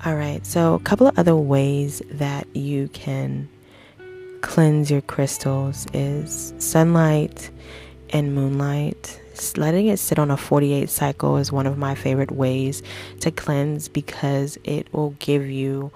All 0.05 0.15
right, 0.15 0.45
so 0.45 0.75
a 0.75 0.79
couple 0.79 1.07
of 1.07 1.17
other 1.17 1.35
ways 1.35 2.01
that 2.11 2.47
you 2.55 2.87
can 2.89 3.49
cleanse 4.41 4.91
your 4.91 5.01
crystals 5.01 5.87
is 5.91 6.53
sunlight 6.59 7.49
and 8.11 8.33
moonlight. 8.35 9.19
Letting 9.55 9.87
it 9.87 9.97
sit 9.97 10.19
on 10.19 10.31
a 10.31 10.37
48 10.37 10.89
cycle 10.89 11.37
is 11.37 11.51
one 11.51 11.67
of 11.67 11.77
my 11.77 11.95
favorite 11.95 12.31
ways 12.31 12.81
to 13.21 13.31
cleanse 13.31 13.87
because 13.87 14.57
it 14.63 14.91
will 14.93 15.11
give 15.19 15.47
you 15.47 15.91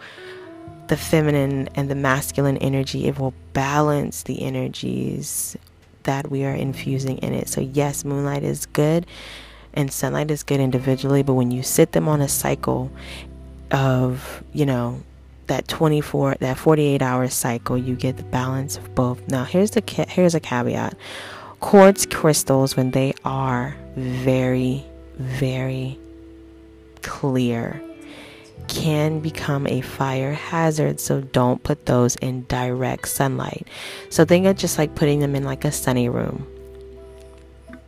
the 0.87 0.97
feminine 0.97 1.69
and 1.75 1.89
the 1.89 1.95
masculine 1.95 2.57
energy. 2.57 3.07
It 3.07 3.17
will 3.19 3.33
balance 3.53 4.23
the 4.23 4.41
energies 4.41 5.55
that 6.03 6.29
we 6.29 6.45
are 6.45 6.53
infusing 6.53 7.17
in 7.19 7.33
it. 7.33 7.47
So, 7.49 7.61
yes, 7.61 8.03
moonlight 8.05 8.43
is 8.43 8.65
good 8.65 9.05
and 9.73 9.91
sunlight 9.91 10.31
is 10.31 10.43
good 10.43 10.59
individually, 10.59 11.23
but 11.23 11.33
when 11.33 11.51
you 11.51 11.63
sit 11.63 11.93
them 11.93 12.07
on 12.07 12.21
a 12.21 12.27
cycle 12.27 12.91
of, 13.71 14.43
you 14.53 14.65
know, 14.65 15.01
that 15.47 15.67
24 15.67 16.35
that 16.39 16.57
48 16.57 17.01
hour 17.01 17.27
cycle 17.27 17.77
you 17.77 17.93
get 17.93 18.15
the 18.15 18.23
balance 18.23 18.77
of 18.77 18.95
both 18.95 19.27
now 19.27 19.43
here's 19.43 19.71
the 19.71 19.83
here's 20.07 20.33
a 20.33 20.39
caveat 20.39 20.95
quartz 21.59 22.05
crystals 22.05 22.77
when 22.77 22.91
they 22.91 23.13
are 23.25 23.75
very 23.97 24.85
very 25.17 25.99
clear 27.01 27.81
can 28.67 29.19
become 29.19 29.67
a 29.67 29.81
fire 29.81 30.33
hazard, 30.33 30.99
so 30.99 31.21
don't 31.21 31.63
put 31.63 31.85
those 31.85 32.15
in 32.17 32.45
direct 32.47 33.07
sunlight. 33.07 33.67
So 34.09 34.25
think 34.25 34.45
of 34.45 34.57
just 34.57 34.77
like 34.77 34.95
putting 34.95 35.19
them 35.19 35.35
in 35.35 35.43
like 35.43 35.65
a 35.65 35.71
sunny 35.71 36.09
room. 36.09 36.47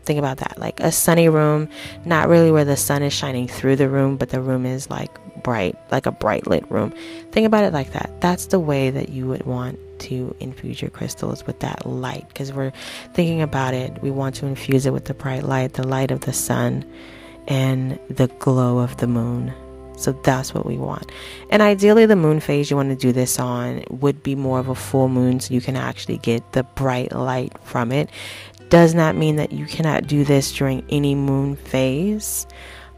Think 0.06 0.20
about 0.20 0.38
that. 0.38 0.58
Like 0.58 0.80
a 0.82 0.92
sunny 0.92 1.30
room, 1.30 1.70
not 2.06 2.28
really 2.28 2.52
where 2.52 2.66
the 2.66 2.76
sun 2.76 3.04
is 3.04 3.14
shining 3.14 3.48
through 3.48 3.78
the 3.78 3.88
room, 3.88 4.18
but 4.18 4.30
the 4.30 4.42
room 4.42 4.66
is 4.66 4.90
like 4.90 5.18
bright, 5.44 5.78
like 5.92 6.06
a 6.06 6.12
bright 6.12 6.46
lit 6.48 6.70
room. 6.70 6.94
Think 7.32 7.48
about 7.48 7.64
it 7.64 7.74
like 7.74 7.94
that. 7.94 8.10
That's 8.20 8.48
the 8.48 8.60
way 8.60 8.90
that 8.90 9.10
you 9.10 9.28
would 9.28 9.46
want 9.46 9.80
to 10.00 10.36
infuse 10.42 10.82
your 10.82 10.92
crystals 10.92 11.46
with 11.48 11.62
that 11.62 11.86
light 11.86 12.28
because 12.28 12.52
we're 12.52 12.74
thinking 13.14 13.42
about 13.42 13.74
it. 13.74 14.02
We 14.02 14.12
want 14.12 14.36
to 14.36 14.46
infuse 14.46 14.86
it 14.86 14.92
with 14.92 15.06
the 15.06 15.14
bright 15.14 15.44
light, 15.44 15.74
the 15.74 15.88
light 15.88 16.12
of 16.12 16.22
the 16.22 16.34
sun, 16.34 16.84
and 17.48 17.98
the 18.10 18.28
glow 18.28 18.80
of 18.80 18.98
the 18.98 19.08
moon. 19.08 19.54
So 19.96 20.12
that's 20.12 20.54
what 20.54 20.66
we 20.66 20.78
want. 20.78 21.12
And 21.50 21.62
ideally, 21.62 22.06
the 22.06 22.16
moon 22.16 22.40
phase 22.40 22.70
you 22.70 22.76
want 22.76 22.90
to 22.90 22.96
do 22.96 23.12
this 23.12 23.40
on 23.40 23.84
would 23.90 24.24
be 24.24 24.36
more 24.36 24.60
of 24.60 24.70
a 24.70 24.76
full 24.76 25.10
moon 25.10 25.40
so 25.40 25.54
you 25.54 25.62
can 25.62 25.76
actually 25.76 26.18
get 26.18 26.54
the 26.54 26.64
bright 26.64 27.14
light 27.14 27.54
from 27.64 27.92
it. 27.92 28.10
Does 28.70 28.94
not 28.94 29.16
mean 29.16 29.36
that 29.36 29.52
you 29.52 29.66
cannot 29.66 30.08
do 30.08 30.24
this 30.24 30.52
during 30.52 30.84
any 30.90 31.16
moon 31.16 31.56
phase. 31.56 32.48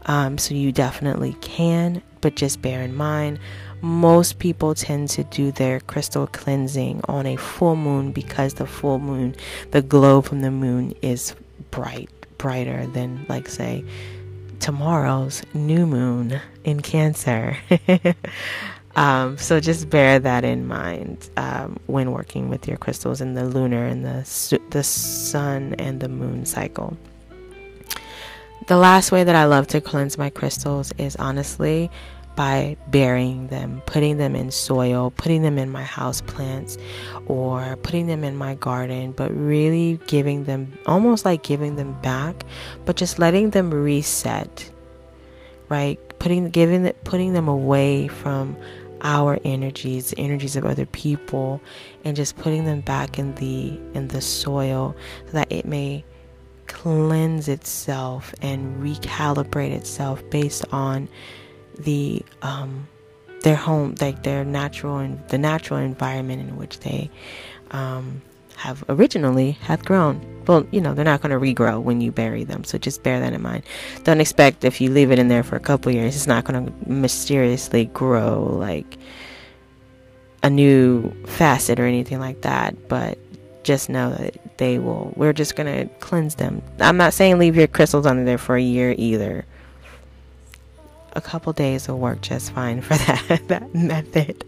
Um, 0.06 0.38
so 0.38 0.54
you 0.54 0.70
definitely 0.70 1.34
can, 1.40 2.00
but 2.20 2.36
just 2.36 2.62
bear 2.62 2.82
in 2.82 2.94
mind 2.94 3.40
most 3.82 4.38
people 4.38 4.74
tend 4.74 5.08
to 5.10 5.24
do 5.24 5.52
their 5.52 5.80
crystal 5.80 6.26
cleansing 6.26 7.00
on 7.08 7.26
a 7.26 7.36
full 7.36 7.76
moon 7.76 8.12
because 8.12 8.54
the 8.54 8.66
full 8.66 8.98
moon, 8.98 9.34
the 9.70 9.82
glow 9.82 10.22
from 10.22 10.40
the 10.40 10.50
moon 10.50 10.94
is 11.02 11.34
bright, 11.70 12.08
brighter 12.38 12.86
than, 12.88 13.24
like, 13.28 13.48
say, 13.48 13.84
tomorrow's 14.60 15.42
new 15.54 15.86
moon 15.86 16.40
in 16.64 16.80
Cancer. 16.80 17.56
um, 18.96 19.38
so 19.38 19.60
just 19.60 19.90
bear 19.90 20.18
that 20.18 20.44
in 20.44 20.66
mind 20.66 21.30
um, 21.36 21.78
when 21.86 22.12
working 22.12 22.48
with 22.48 22.66
your 22.68 22.76
crystals 22.76 23.20
in 23.20 23.34
the 23.34 23.44
lunar 23.44 23.86
and 23.86 24.04
the 24.04 24.60
the 24.70 24.82
sun 24.82 25.74
and 25.78 26.00
the 26.00 26.08
moon 26.08 26.44
cycle. 26.44 26.96
The 28.66 28.76
last 28.76 29.12
way 29.12 29.22
that 29.22 29.36
I 29.36 29.44
love 29.44 29.68
to 29.68 29.80
cleanse 29.80 30.18
my 30.18 30.28
crystals 30.28 30.92
is 30.98 31.14
honestly 31.16 31.88
by 32.36 32.76
burying 32.88 33.48
them, 33.48 33.82
putting 33.86 34.18
them 34.18 34.36
in 34.36 34.50
soil, 34.50 35.10
putting 35.16 35.42
them 35.42 35.58
in 35.58 35.70
my 35.70 35.82
house 35.82 36.20
plants, 36.20 36.78
or 37.26 37.76
putting 37.82 38.06
them 38.06 38.22
in 38.22 38.36
my 38.36 38.54
garden, 38.54 39.12
but 39.12 39.34
really 39.34 39.98
giving 40.06 40.44
them 40.44 40.78
almost 40.86 41.24
like 41.24 41.42
giving 41.42 41.76
them 41.76 41.98
back, 42.02 42.44
but 42.84 42.96
just 42.96 43.18
letting 43.18 43.50
them 43.50 43.72
reset. 43.72 44.70
Right? 45.68 45.98
Putting 46.20 46.50
giving 46.50 46.92
putting 47.04 47.32
them 47.32 47.48
away 47.48 48.06
from 48.06 48.56
our 49.02 49.38
energies, 49.44 50.10
the 50.10 50.18
energies 50.18 50.56
of 50.56 50.64
other 50.64 50.86
people, 50.86 51.60
and 52.04 52.16
just 52.16 52.36
putting 52.36 52.64
them 52.64 52.80
back 52.82 53.18
in 53.18 53.34
the 53.36 53.78
in 53.94 54.08
the 54.08 54.20
soil 54.20 54.94
so 55.26 55.32
that 55.32 55.50
it 55.50 55.64
may 55.64 56.04
cleanse 56.66 57.48
itself 57.48 58.34
and 58.42 58.82
recalibrate 58.82 59.70
itself 59.70 60.22
based 60.30 60.64
on 60.72 61.08
the 61.78 62.22
um, 62.42 62.88
their 63.42 63.56
home, 63.56 63.94
like 64.00 64.22
their 64.22 64.44
natural 64.44 64.98
and 64.98 65.26
the 65.28 65.38
natural 65.38 65.78
environment 65.78 66.40
in 66.40 66.56
which 66.56 66.80
they 66.80 67.10
um, 67.70 68.22
have 68.56 68.84
originally 68.88 69.52
have 69.52 69.84
grown. 69.84 70.20
Well, 70.46 70.66
you 70.70 70.80
know, 70.80 70.94
they're 70.94 71.04
not 71.04 71.22
going 71.22 71.30
to 71.30 71.38
regrow 71.38 71.82
when 71.82 72.00
you 72.00 72.12
bury 72.12 72.44
them, 72.44 72.64
so 72.64 72.78
just 72.78 73.02
bear 73.02 73.20
that 73.20 73.32
in 73.32 73.42
mind. 73.42 73.64
Don't 74.04 74.20
expect 74.20 74.64
if 74.64 74.80
you 74.80 74.90
leave 74.90 75.10
it 75.10 75.18
in 75.18 75.28
there 75.28 75.42
for 75.42 75.56
a 75.56 75.60
couple 75.60 75.92
years, 75.92 76.16
it's 76.16 76.26
not 76.26 76.44
going 76.44 76.66
to 76.66 76.90
mysteriously 76.90 77.86
grow 77.86 78.42
like 78.42 78.98
a 80.42 80.50
new 80.50 81.10
facet 81.24 81.80
or 81.80 81.86
anything 81.86 82.20
like 82.20 82.42
that. 82.42 82.88
But 82.88 83.18
just 83.64 83.88
know 83.88 84.10
that 84.10 84.58
they 84.58 84.78
will. 84.78 85.12
We're 85.16 85.32
just 85.32 85.56
going 85.56 85.66
to 85.66 85.92
cleanse 85.96 86.36
them. 86.36 86.62
I'm 86.78 86.96
not 86.96 87.12
saying 87.12 87.38
leave 87.38 87.56
your 87.56 87.66
crystals 87.66 88.06
under 88.06 88.24
there 88.24 88.38
for 88.38 88.56
a 88.56 88.62
year 88.62 88.94
either 88.96 89.44
a 91.16 91.20
couple 91.20 91.52
days 91.52 91.88
will 91.88 91.98
work 91.98 92.20
just 92.20 92.52
fine 92.52 92.80
for 92.80 92.94
that 93.06 93.48
that 93.48 93.74
method 93.74 94.44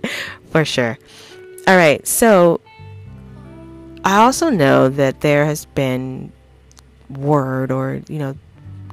for 0.51 0.65
sure. 0.65 0.99
All 1.67 1.77
right, 1.77 2.07
so 2.07 2.61
I 4.05 4.19
also 4.19 4.51
know 4.51 4.89
that 4.89 5.21
there 5.21 5.45
has 5.45 5.65
been 5.65 6.33
word 7.11 7.73
or 7.73 8.03
you 8.09 8.19
know 8.19 8.37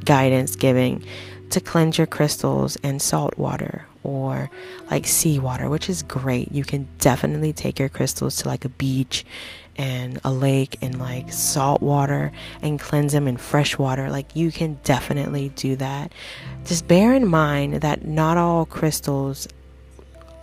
guidance 0.04 0.56
giving 0.56 1.04
to 1.50 1.60
cleanse 1.60 1.98
your 1.98 2.08
crystals 2.08 2.76
in 2.78 3.00
salt 3.00 3.38
water 3.38 3.86
or 4.04 4.50
like 4.90 5.06
seawater, 5.06 5.70
which 5.70 5.90
is 5.90 6.04
great. 6.04 6.52
You 6.52 6.64
can 6.64 6.88
definitely 7.00 7.54
take 7.54 7.80
your 7.80 7.90
crystals 7.90 8.38
to 8.38 8.48
like 8.48 8.66
a 8.66 8.70
beach 8.70 9.26
and 9.78 10.20
a 10.24 10.32
lake 10.32 10.78
in 10.82 11.00
like 11.00 11.32
salt 11.32 11.82
water 11.82 12.32
and 12.62 12.80
cleanse 12.80 13.14
them 13.14 13.28
in 13.28 13.38
fresh 13.38 13.78
water. 13.78 14.10
Like 14.10 14.36
you 14.36 14.52
can 14.52 14.80
definitely 14.84 15.50
do 15.50 15.76
that. 15.78 16.12
Just 16.66 16.88
bear 16.88 17.14
in 17.14 17.28
mind 17.28 17.76
that 17.82 18.06
not 18.06 18.38
all 18.38 18.66
crystals 18.66 19.48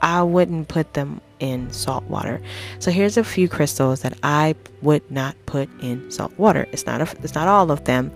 I 0.03 0.23
wouldn't 0.23 0.67
put 0.67 0.95
them 0.95 1.21
in 1.39 1.71
salt 1.71 2.03
water. 2.05 2.43
So 2.81 2.91
here's 2.91 3.17
a 3.17 3.25
few 3.25 3.49
crystals 3.49 4.03
that 4.03 4.19
I 4.25 4.57
would 4.83 5.09
not 5.11 5.37
put 5.47 5.71
in 5.81 6.11
salt 6.11 6.37
water. 6.37 6.67
It's 6.73 6.87
not 6.87 7.01
a, 7.01 7.17
it's 7.23 7.37
not 7.37 7.47
all 7.47 7.71
of 7.71 7.85
them 7.85 8.13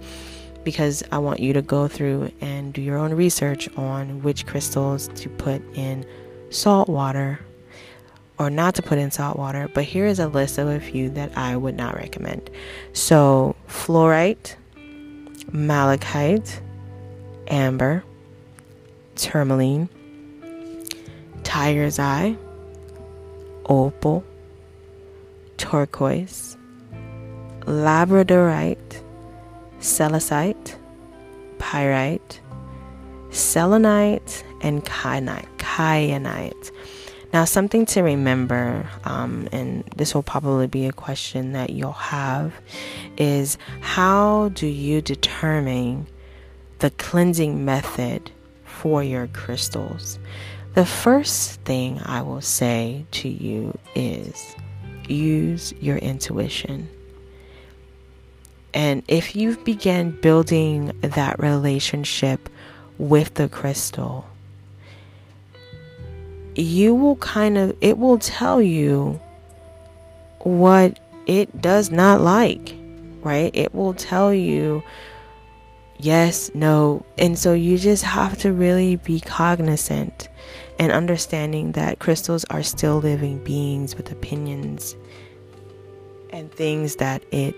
because 0.65 1.05
I 1.13 1.19
want 1.19 1.39
you 1.39 1.53
to 1.53 1.63
go 1.63 1.87
through 1.87 2.33
and 2.41 2.75
do 2.75 2.83
your 2.83 2.99
own 2.99 3.15
research 3.15 3.69
on 3.77 4.21
which 4.23 4.47
crystals 4.47 5.09
to 5.15 5.29
put 5.29 5.63
in 5.77 6.05
salt 6.51 6.89
water 6.89 7.39
or 8.39 8.51
not 8.51 8.75
to 8.75 8.83
put 8.83 8.99
in 8.99 9.11
salt 9.11 9.39
water, 9.39 9.69
but 9.73 9.85
here 9.85 10.07
is 10.07 10.19
a 10.19 10.29
list 10.29 10.59
of 10.59 10.69
a 10.69 10.81
few 10.81 11.11
that 11.11 11.37
I 11.37 11.57
would 11.57 11.77
not 11.77 11.95
recommend. 11.95 12.51
So, 12.93 13.57
fluorite, 13.69 14.57
malachite, 15.53 16.61
amber, 17.49 18.05
tourmaline, 19.15 19.89
tiger's 21.45 21.99
eye, 21.99 22.37
opal, 23.69 24.25
turquoise, 25.57 26.57
labradorite, 27.63 29.03
celestite, 29.81 30.77
pyrite, 31.59 32.41
selenite, 33.31 34.45
and 34.63 34.85
kyanite. 34.85 35.49
kyanite. 35.59 36.71
Now, 37.37 37.45
something 37.45 37.85
to 37.93 38.03
remember, 38.03 38.89
um, 39.05 39.47
and 39.53 39.85
this 39.95 40.15
will 40.15 40.23
probably 40.23 40.69
be 40.69 40.87
a 40.87 40.93
question 40.93 41.53
that 41.53 41.69
you'll 41.69 41.93
have, 41.93 42.55
is 43.19 43.59
how 43.83 44.49
do 44.55 44.67
you 44.67 45.03
determine 45.03 46.07
the 46.79 46.89
cleansing 46.89 47.63
method 47.63 48.31
for 48.65 49.05
your 49.05 49.27
crystals? 49.27 50.19
The 50.73 50.87
first 50.87 51.61
thing 51.61 52.01
I 52.07 52.23
will 52.23 52.41
say 52.41 53.05
to 53.11 53.29
you 53.29 53.77
is 53.95 54.57
use 55.07 55.75
your 55.75 55.99
intuition. 55.99 56.89
And 58.73 59.03
if 59.09 59.37
you've 59.37 59.63
begun 59.63 60.13
building 60.23 60.99
that 61.03 61.39
relationship 61.39 62.49
with 62.97 63.35
the 63.35 63.51
crystal, 63.51 64.25
you 66.59 66.95
will 66.95 67.17
kind 67.17 67.59
of, 67.59 67.77
it 67.81 67.99
will 67.99 68.19
tell 68.19 68.61
you 68.61 69.21
what 70.41 70.99
it 71.27 71.61
does 71.61 71.91
not 71.91 72.21
like, 72.21 72.75
right? 73.23 73.51
It 73.55 73.75
will 73.75 73.95
tell 73.95 74.33
you 74.33 74.83
yes, 75.99 76.51
no. 76.55 77.05
And 77.19 77.39
so 77.39 77.53
you 77.53 77.79
just 77.79 78.05
have 78.05 78.39
to 78.39 78.53
really 78.53 78.97
be 78.97 79.21
cognizant 79.21 80.29
and 80.79 80.93
understanding 80.93 81.73
that 81.73 81.99
crystals 81.99 82.45
are 82.51 82.63
still 82.63 82.99
living 82.99 83.43
beings 83.45 83.97
with 83.97 84.13
opinions 84.13 84.97
and 86.31 86.53
things 86.53 86.97
that 86.97 87.23
it 87.33 87.55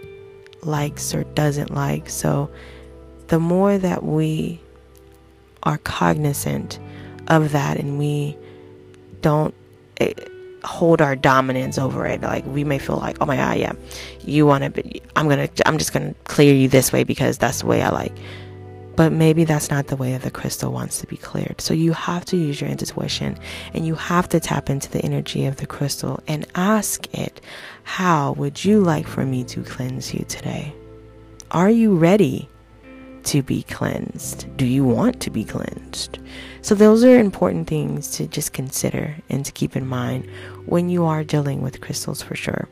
likes 0.62 1.14
or 1.14 1.24
doesn't 1.24 1.74
like. 1.74 2.08
So 2.08 2.50
the 3.28 3.38
more 3.38 3.76
that 3.76 4.04
we 4.04 4.60
are 5.64 5.78
cognizant 5.78 6.78
of 7.26 7.52
that 7.52 7.76
and 7.78 7.98
we 7.98 8.36
don't 9.22 9.54
eh, 9.98 10.12
hold 10.64 11.00
our 11.00 11.16
dominance 11.16 11.78
over 11.78 12.06
it. 12.06 12.20
Like 12.22 12.44
we 12.46 12.64
may 12.64 12.78
feel 12.78 12.96
like 12.96 13.18
oh 13.20 13.26
my 13.26 13.36
god 13.36 13.58
yeah 13.58 13.72
you 14.24 14.46
want 14.46 14.74
to 14.74 15.00
i'm 15.16 15.28
gonna 15.28 15.48
i'm 15.66 15.78
just 15.78 15.92
gonna 15.92 16.14
clear 16.24 16.54
you 16.54 16.68
this 16.68 16.92
way 16.92 17.04
because 17.04 17.38
that's 17.38 17.60
the 17.60 17.66
way 17.66 17.82
i 17.82 17.90
like. 17.90 18.16
But 18.96 19.12
maybe 19.12 19.44
that's 19.44 19.70
not 19.70 19.86
the 19.86 19.94
way 19.94 20.10
that 20.10 20.22
the 20.22 20.30
crystal 20.30 20.72
wants 20.72 21.00
to 21.00 21.06
be 21.06 21.16
cleared. 21.16 21.60
So 21.60 21.72
you 21.72 21.92
have 21.92 22.24
to 22.24 22.36
use 22.36 22.60
your 22.60 22.68
intuition 22.68 23.38
and 23.72 23.86
you 23.86 23.94
have 23.94 24.28
to 24.30 24.40
tap 24.40 24.68
into 24.68 24.90
the 24.90 24.98
energy 25.02 25.46
of 25.46 25.58
the 25.58 25.68
crystal 25.68 26.18
and 26.26 26.44
ask 26.56 27.06
it 27.14 27.40
how 27.84 28.32
would 28.32 28.64
you 28.64 28.80
like 28.80 29.06
for 29.06 29.24
me 29.24 29.44
to 29.44 29.62
cleanse 29.62 30.12
you 30.12 30.24
today? 30.28 30.74
Are 31.52 31.70
you 31.70 31.94
ready 31.94 32.48
to 33.28 33.42
be 33.42 33.62
cleansed? 33.64 34.46
Do 34.56 34.64
you 34.64 34.84
want 34.84 35.20
to 35.20 35.30
be 35.30 35.44
cleansed? 35.44 36.18
So, 36.62 36.74
those 36.74 37.04
are 37.04 37.18
important 37.18 37.68
things 37.68 38.10
to 38.12 38.26
just 38.26 38.52
consider 38.52 39.16
and 39.28 39.44
to 39.44 39.52
keep 39.52 39.76
in 39.76 39.86
mind 39.86 40.28
when 40.66 40.88
you 40.88 41.04
are 41.04 41.24
dealing 41.24 41.60
with 41.60 41.80
crystals 41.80 42.22
for 42.22 42.34
sure. 42.34 42.68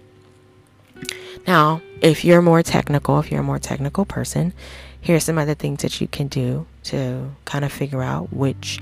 Now, 1.47 1.83
if 2.01 2.25
you're 2.25 2.43
more 2.43 2.63
technical, 2.63 3.19
if 3.21 3.31
you're 3.31 3.41
a 3.41 3.45
more 3.45 3.59
technical 3.59 4.05
person, 4.05 4.53
here's 5.01 5.25
some 5.25 5.39
other 5.39 5.55
things 5.55 5.83
that 5.83 6.01
you 6.01 6.09
can 6.09 6.27
do 6.27 6.67
to 6.85 7.31
kind 7.45 7.65
of 7.65 7.71
figure 7.71 8.03
out 8.03 8.33
which, 8.33 8.81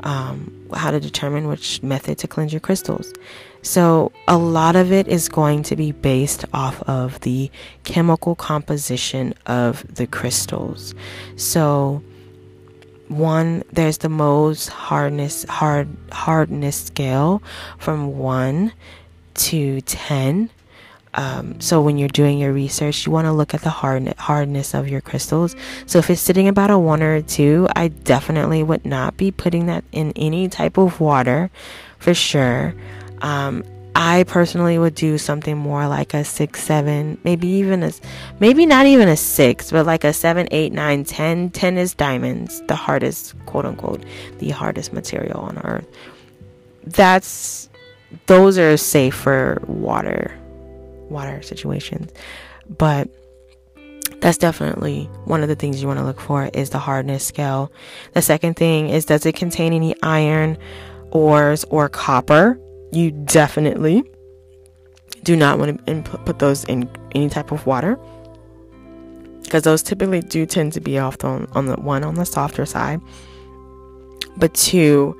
um, 0.00 0.55
how 0.74 0.90
to 0.90 1.00
determine 1.00 1.48
which 1.48 1.82
method 1.82 2.18
to 2.18 2.28
cleanse 2.28 2.52
your 2.52 2.60
crystals. 2.60 3.12
So, 3.62 4.12
a 4.28 4.38
lot 4.38 4.76
of 4.76 4.92
it 4.92 5.08
is 5.08 5.28
going 5.28 5.64
to 5.64 5.76
be 5.76 5.92
based 5.92 6.44
off 6.52 6.82
of 6.84 7.20
the 7.20 7.50
chemical 7.84 8.34
composition 8.36 9.34
of 9.46 9.84
the 9.92 10.06
crystals. 10.06 10.94
So, 11.36 12.02
one 13.08 13.62
there's 13.72 13.98
the 13.98 14.08
Mohs 14.08 14.68
hardness 14.68 15.44
hard 15.44 15.88
hardness 16.12 16.76
scale 16.76 17.42
from 17.78 18.18
1 18.18 18.72
to 19.34 19.80
10 19.82 20.50
Um, 21.16 21.60
so 21.60 21.80
when 21.80 21.96
you're 21.96 22.08
doing 22.08 22.38
your 22.38 22.52
research, 22.52 23.06
you 23.06 23.12
want 23.12 23.24
to 23.24 23.32
look 23.32 23.54
at 23.54 23.62
the 23.62 23.70
hard 23.70 24.14
hardness 24.18 24.74
of 24.74 24.86
your 24.86 25.00
crystals. 25.00 25.56
So 25.86 25.98
if 25.98 26.10
it's 26.10 26.20
sitting 26.20 26.46
about 26.46 26.70
a 26.70 26.78
one 26.78 27.02
or 27.02 27.14
a 27.14 27.22
two, 27.22 27.66
I 27.74 27.88
definitely 27.88 28.62
would 28.62 28.84
not 28.84 29.16
be 29.16 29.30
putting 29.30 29.66
that 29.66 29.82
in 29.92 30.12
any 30.14 30.48
type 30.48 30.76
of 30.76 31.00
water, 31.00 31.50
for 31.98 32.12
sure. 32.12 32.74
Um, 33.22 33.64
I 33.98 34.24
personally 34.24 34.78
would 34.78 34.94
do 34.94 35.16
something 35.16 35.56
more 35.56 35.88
like 35.88 36.12
a 36.12 36.22
six, 36.22 36.62
seven, 36.62 37.16
maybe 37.24 37.48
even 37.48 37.82
a, 37.82 37.92
maybe 38.40 38.66
not 38.66 38.84
even 38.84 39.08
a 39.08 39.16
six, 39.16 39.70
but 39.70 39.86
like 39.86 40.04
a 40.04 40.12
seven, 40.12 40.48
eight, 40.50 40.74
nine, 40.74 41.04
ten. 41.04 41.48
Ten 41.48 41.78
is 41.78 41.94
diamonds, 41.94 42.60
the 42.68 42.76
hardest, 42.76 43.34
quote 43.46 43.64
unquote, 43.64 44.04
the 44.36 44.50
hardest 44.50 44.92
material 44.92 45.40
on 45.40 45.56
earth. 45.64 45.88
That's, 46.84 47.70
those 48.26 48.58
are 48.58 48.76
safe 48.76 49.14
for 49.14 49.62
water, 49.66 50.38
water 51.10 51.42
situations. 51.42 52.12
But 52.68 53.08
that's 54.20 54.38
definitely 54.38 55.04
one 55.24 55.42
of 55.42 55.48
the 55.48 55.56
things 55.56 55.80
you 55.80 55.88
want 55.88 55.98
to 56.00 56.04
look 56.04 56.20
for 56.20 56.50
is 56.54 56.70
the 56.70 56.78
hardness 56.78 57.24
scale. 57.24 57.72
The 58.12 58.22
second 58.22 58.54
thing 58.54 58.88
is 58.88 59.04
does 59.04 59.26
it 59.26 59.34
contain 59.34 59.72
any 59.72 59.94
iron, 60.02 60.58
ores, 61.10 61.64
or 61.64 61.88
copper? 61.88 62.58
you 62.92 63.10
definitely 63.10 64.04
do 65.22 65.36
not 65.36 65.58
want 65.58 65.84
to 65.86 66.02
put 66.24 66.38
those 66.38 66.64
in 66.64 66.88
any 67.12 67.28
type 67.28 67.52
of 67.52 67.66
water 67.66 67.98
because 69.42 69.62
those 69.62 69.82
typically 69.82 70.20
do 70.20 70.46
tend 70.46 70.72
to 70.72 70.80
be 70.80 70.98
off 70.98 71.22
on, 71.24 71.46
on 71.52 71.66
the 71.66 71.74
one 71.76 72.04
on 72.04 72.14
the 72.14 72.24
softer 72.24 72.64
side 72.64 73.00
but 74.36 74.52
two 74.54 75.16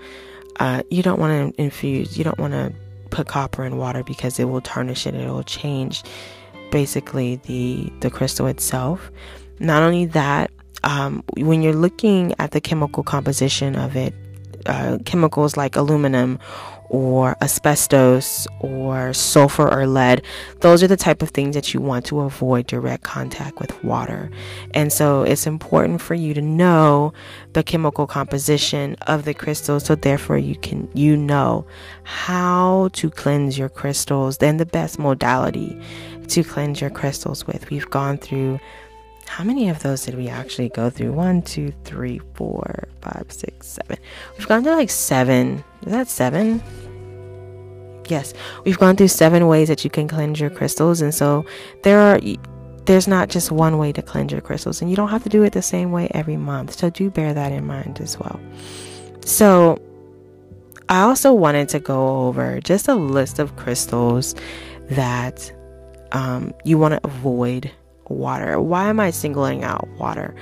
uh, 0.59 0.83
you 0.91 1.03
don't 1.03 1.19
want 1.19 1.55
to 1.55 1.63
infuse 1.63 2.17
you 2.17 2.25
don't 2.25 2.39
want 2.39 2.53
to 2.53 2.73
put 3.11 3.27
copper 3.29 3.65
in 3.65 3.77
water 3.77 4.03
because 4.03 4.39
it 4.39 4.45
will 4.45 4.61
tarnish 4.61 5.07
it 5.07 5.15
it 5.15 5.29
will 5.29 5.43
change 5.43 6.03
basically 6.71 7.37
the 7.47 7.93
the 8.01 8.11
crystal 8.11 8.47
itself. 8.47 9.11
Not 9.59 9.83
only 9.83 10.07
that 10.07 10.51
um, 10.85 11.25
when 11.37 11.63
you're 11.63 11.75
looking 11.75 12.35
at 12.39 12.51
the 12.51 12.61
chemical 12.61 13.03
composition 13.03 13.77
of 13.77 13.97
it 13.97 14.15
uh, 14.67 14.99
chemicals 15.05 15.57
like 15.57 15.77
aluminum 15.77 16.39
or 16.89 17.37
asbestos 17.41 18.47
or 18.61 19.13
sulfur 19.13 19.69
or 19.69 19.87
lead. 19.87 20.23
Those 20.61 20.83
are 20.83 20.89
the 20.89 20.97
type 20.97 21.23
of 21.23 21.31
things 21.31 21.55
that 21.55 21.75
you 21.75 21.81
want 21.81 22.07
to 22.07 22.21
avoid 22.21 22.67
direct 22.67 23.03
contact 23.03 23.59
with 23.59 23.83
water. 23.85 24.31
And 24.75 24.93
so 24.93 25.23
it's 25.23 25.47
important 25.47 26.01
for 26.01 26.15
you 26.15 26.35
to 26.35 26.43
know 26.43 27.13
the 27.53 27.63
chemical 27.63 28.07
composition 28.07 28.97
of 29.07 29.25
the 29.25 29.35
crystals 29.35 29.85
so 29.85 29.95
therefore 29.95 30.39
you 30.39 30.57
can 30.57 30.89
you 30.95 31.17
know 31.17 31.67
how 32.05 32.89
to 32.93 33.11
cleanse 33.11 33.59
your 33.59 33.69
crystals 33.69 34.39
then 34.39 34.59
the 34.59 34.67
best 34.67 34.99
modality 34.99 35.81
to 36.29 36.45
cleanse 36.45 36.81
your 36.81 36.91
crystals 36.91 37.47
with. 37.47 37.71
We've 37.71 37.89
gone 37.91 38.19
through 38.19 38.59
how 39.29 39.45
many 39.45 39.69
of 39.69 39.83
those 39.83 40.05
did 40.05 40.15
we 40.15 40.29
actually 40.29 40.69
go 40.71 40.91
through? 40.91 41.13
One, 41.13 41.43
two, 41.43 41.73
three, 41.85 42.21
four, 42.35 42.89
five, 43.01 43.27
six, 43.29 43.67
seven. 43.67 43.99
We've 44.39 44.47
gone 44.47 44.63
through 44.63 44.77
like 44.77 44.91
seven. 44.91 45.65
Is 45.83 45.93
that 45.93 46.09
seven? 46.09 46.63
Yes, 48.09 48.35
we've 48.65 48.79
gone 48.79 48.97
through 48.97 49.09
seven 49.09 49.49
ways 49.49 49.69
that 49.69 49.85
you 49.85 49.91
can 49.91 50.07
cleanse 50.09 50.41
your 50.41 50.51
crystals, 50.51 51.01
and 51.01 51.15
so 51.15 51.45
there 51.83 51.99
are. 51.99 52.21
There's 52.85 53.09
not 53.09 53.29
just 53.29 53.51
one 53.51 53.79
way 53.79 53.93
to 53.93 54.01
cleanse 54.01 54.31
your 54.31 54.41
crystals, 54.41 54.81
and 54.81 54.89
you 54.89 54.97
don't 54.97 55.09
have 55.09 55.25
to 55.25 55.29
do 55.29 55.43
it 55.43 55.53
the 55.53 55.63
same 55.63 55.91
way 55.91 56.09
every 56.13 56.37
month. 56.37 56.79
So 56.79 56.89
do 56.89 57.11
bear 57.11 57.35
that 57.35 57.51
in 57.51 57.67
mind 57.67 58.01
as 58.01 58.17
well. 58.17 58.39
So, 59.25 59.83
I 60.89 61.03
also 61.03 61.35
wanted 61.35 61.69
to 61.71 61.81
go 61.81 62.29
over 62.29 62.61
just 62.61 62.87
a 62.87 62.95
list 62.95 63.41
of 63.41 63.57
crystals 63.57 64.37
that 64.89 65.53
um, 66.13 66.55
you 66.65 66.79
want 66.79 66.95
to 66.95 67.01
avoid 67.05 67.73
water. 68.11 68.61
Why 68.61 68.89
am 68.89 69.01
I 69.01 69.11
singling 69.11 69.65
out 69.65 69.89
water? 69.99 70.35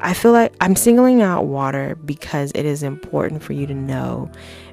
I 0.00 0.14
feel 0.14 0.32
like 0.32 0.54
I'm 0.60 0.76
singling 0.76 1.22
out 1.22 1.46
water 1.46 1.96
because 2.04 2.52
it 2.54 2.64
is 2.64 2.82
important 2.82 3.42
for 3.42 3.52
you 3.52 3.66
to 3.66 3.74
know 3.74 4.30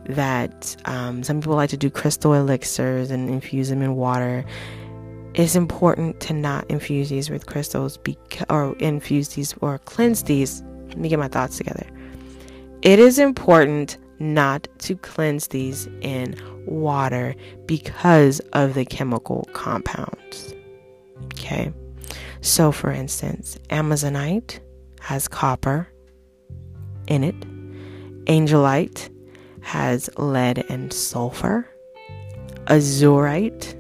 that 0.10 0.76
um, 0.86 1.24
some 1.24 1.42
people 1.42 1.56
like 1.56 1.70
to 1.72 1.78
do 1.78 1.90
crystal 1.90 2.34
elixirs 2.34 3.12
and 3.12 3.30
infuse 3.30 3.70
them 3.70 3.82
in 3.82 3.96
water. 3.96 4.46
It's 5.34 5.56
important 5.56 6.20
to 6.22 6.34
not 6.34 6.66
infuse 6.70 7.10
these 7.10 7.30
with 7.30 7.46
crystals 7.46 7.98
beca- 7.98 8.46
or 8.50 8.76
infuse 8.78 9.30
these 9.30 9.54
or 9.62 9.78
cleanse 9.80 10.24
these. 10.24 10.64
Let 10.88 10.98
me 10.98 11.10
get 11.10 11.20
my 11.20 11.28
thoughts 11.28 11.58
together. 11.58 11.86
It 12.82 13.00
is 13.00 13.20
important 13.20 13.98
not 14.20 14.68
to 14.80 14.96
cleanse 14.96 15.48
these 15.48 15.88
in 16.02 16.36
water 16.66 17.36
because 17.66 18.40
of 18.54 18.74
the 18.74 18.86
chemical 18.86 19.48
compounds. 19.54 20.54
Okay. 21.34 21.72
So, 22.48 22.72
for 22.72 22.92
instance, 22.92 23.58
Amazonite 23.70 24.62
has 25.02 25.28
copper 25.28 25.90
in 27.06 27.26
it, 27.26 27.38
Angelite 28.26 29.10
has 29.60 30.10
lead 30.18 30.64
and 30.70 30.94
sulfur, 30.94 31.70
Azurite 32.68 33.76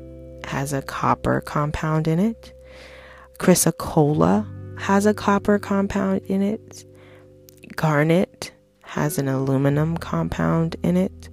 has 0.46 0.74
a 0.74 0.82
copper 0.82 1.40
compound 1.40 2.10
in 2.10 2.20
it, 2.20 2.54
Chrysocolla 3.40 4.46
has 4.78 5.06
a 5.06 5.14
copper 5.14 5.60
compound 5.60 6.24
in 6.26 6.42
it, 6.42 6.84
Garnet 7.78 8.52
has 8.82 9.18
an 9.18 9.30
aluminum 9.30 9.96
compound 9.96 10.76
in 10.84 10.98
it, 10.98 11.30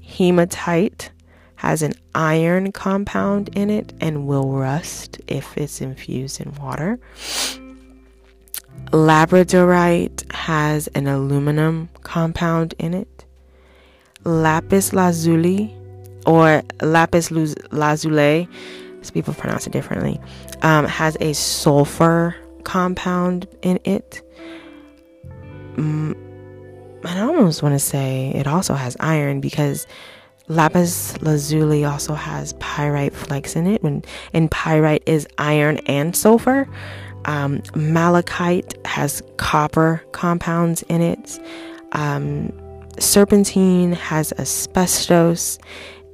Hematite 0.00 1.10
has 1.56 1.82
an 1.82 1.94
iron 2.14 2.72
compound 2.72 3.50
in 3.56 3.70
it 3.70 3.92
and 4.00 4.26
will 4.26 4.52
rust 4.52 5.20
if 5.26 5.56
it's 5.56 5.80
infused 5.80 6.40
in 6.40 6.54
water. 6.54 6.98
Labradorite 8.92 10.30
has 10.32 10.86
an 10.88 11.06
aluminum 11.06 11.88
compound 12.02 12.74
in 12.78 12.94
it. 12.94 13.24
Lapis 14.24 14.92
lazuli 14.92 15.74
or 16.26 16.62
lapis 16.82 17.30
lazuli, 17.30 18.48
as 19.00 19.10
people 19.10 19.34
pronounce 19.34 19.66
it 19.66 19.72
differently, 19.72 20.20
um, 20.62 20.84
has 20.84 21.16
a 21.20 21.32
sulfur 21.32 22.34
compound 22.64 23.46
in 23.62 23.78
it. 23.84 24.22
Mm, 25.74 26.16
I 27.04 27.20
almost 27.20 27.62
want 27.62 27.74
to 27.74 27.78
say 27.78 28.32
it 28.34 28.46
also 28.46 28.74
has 28.74 28.96
iron 28.98 29.40
because 29.40 29.86
Lapis 30.48 31.20
lazuli 31.22 31.84
also 31.84 32.14
has 32.14 32.52
pyrite 32.54 33.14
flakes 33.14 33.56
in 33.56 33.66
it, 33.66 33.82
and, 33.82 34.06
and 34.32 34.50
pyrite 34.50 35.02
is 35.06 35.26
iron 35.38 35.78
and 35.86 36.14
sulfur. 36.14 36.68
Um, 37.24 37.62
malachite 37.74 38.74
has 38.86 39.22
copper 39.36 40.04
compounds 40.12 40.82
in 40.84 41.00
it. 41.00 41.40
Um, 41.92 42.52
serpentine 42.98 43.92
has 43.92 44.32
asbestos, 44.38 45.58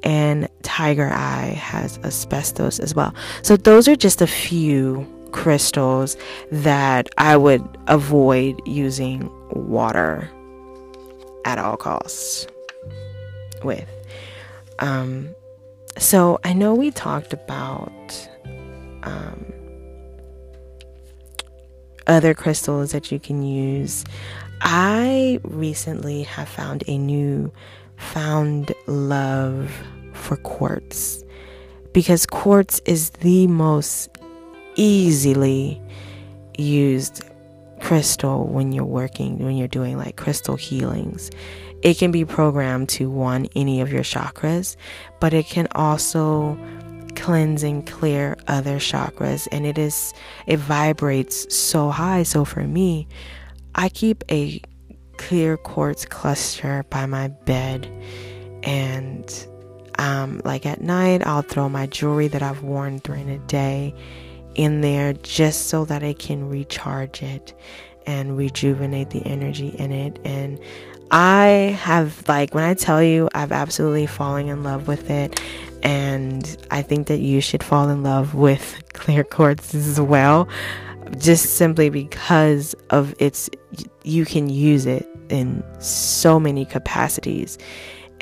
and 0.02 0.48
tiger 0.62 1.10
eye 1.12 1.54
has 1.58 1.98
asbestos 1.98 2.80
as 2.80 2.94
well. 2.94 3.14
So, 3.42 3.56
those 3.56 3.86
are 3.86 3.96
just 3.96 4.22
a 4.22 4.26
few 4.26 5.06
crystals 5.32 6.16
that 6.50 7.08
I 7.18 7.36
would 7.36 7.62
avoid 7.86 8.60
using 8.66 9.30
water 9.50 10.30
at 11.44 11.58
all 11.58 11.76
costs 11.76 12.46
with. 13.62 13.88
Um, 14.78 15.34
so 15.98 16.40
I 16.44 16.52
know 16.52 16.74
we 16.74 16.90
talked 16.90 17.32
about 17.32 18.28
um, 19.02 19.52
other 22.06 22.34
crystals 22.34 22.92
that 22.92 23.12
you 23.12 23.18
can 23.18 23.42
use. 23.42 24.04
I 24.60 25.40
recently 25.42 26.22
have 26.22 26.48
found 26.48 26.84
a 26.86 26.96
new 26.98 27.52
found 27.96 28.72
love 28.86 29.72
for 30.12 30.36
quartz 30.36 31.22
because 31.92 32.26
quartz 32.26 32.80
is 32.84 33.10
the 33.10 33.46
most 33.46 34.08
easily 34.76 35.80
used 36.56 37.24
crystal 37.80 38.46
when 38.46 38.72
you're 38.72 38.84
working 38.84 39.38
when 39.38 39.56
you're 39.56 39.66
doing 39.68 39.98
like 39.98 40.16
crystal 40.16 40.54
healings 40.54 41.30
it 41.82 41.98
can 41.98 42.12
be 42.12 42.24
programmed 42.24 42.88
to 42.90 43.10
one 43.10 43.46
any 43.56 43.80
of 43.80 43.92
your 43.92 44.02
chakras, 44.02 44.76
but 45.20 45.34
it 45.34 45.46
can 45.46 45.66
also 45.72 46.56
cleanse 47.16 47.62
and 47.62 47.86
clear 47.86 48.36
other 48.46 48.76
chakras. 48.76 49.48
And 49.52 49.66
it 49.66 49.78
is 49.78 50.14
it 50.46 50.58
vibrates 50.58 51.52
so 51.54 51.90
high. 51.90 52.22
So 52.22 52.44
for 52.44 52.62
me 52.62 53.08
I 53.74 53.88
keep 53.88 54.24
a 54.30 54.60
clear 55.16 55.56
quartz 55.56 56.04
cluster 56.04 56.84
by 56.88 57.06
my 57.06 57.28
bed. 57.28 57.90
And 58.62 59.46
um, 59.98 60.40
like 60.44 60.64
at 60.66 60.80
night 60.80 61.26
I'll 61.26 61.42
throw 61.42 61.68
my 61.68 61.86
jewelry 61.86 62.28
that 62.28 62.42
I've 62.42 62.62
worn 62.62 62.98
during 62.98 63.26
the 63.26 63.38
day 63.46 63.94
in 64.54 64.82
there 64.82 65.14
just 65.14 65.66
so 65.66 65.84
that 65.86 66.02
I 66.02 66.12
can 66.12 66.48
recharge 66.48 67.22
it 67.22 67.54
and 68.06 68.36
rejuvenate 68.36 69.10
the 69.10 69.24
energy 69.26 69.68
in 69.78 69.92
it. 69.92 70.18
And 70.24 70.60
I 71.12 71.76
have, 71.78 72.26
like, 72.26 72.54
when 72.54 72.64
I 72.64 72.72
tell 72.72 73.02
you, 73.02 73.28
I've 73.34 73.52
absolutely 73.52 74.06
fallen 74.06 74.48
in 74.48 74.62
love 74.62 74.88
with 74.88 75.10
it. 75.10 75.38
And 75.82 76.56
I 76.70 76.80
think 76.80 77.08
that 77.08 77.20
you 77.20 77.40
should 77.42 77.62
fall 77.62 77.90
in 77.90 78.02
love 78.02 78.34
with 78.34 78.82
clear 78.94 79.22
quartz 79.22 79.74
as 79.74 80.00
well, 80.00 80.48
just 81.18 81.56
simply 81.56 81.90
because 81.90 82.74
of 82.90 83.14
its, 83.18 83.50
you 84.04 84.24
can 84.24 84.48
use 84.48 84.86
it 84.86 85.06
in 85.28 85.62
so 85.80 86.40
many 86.40 86.64
capacities. 86.64 87.58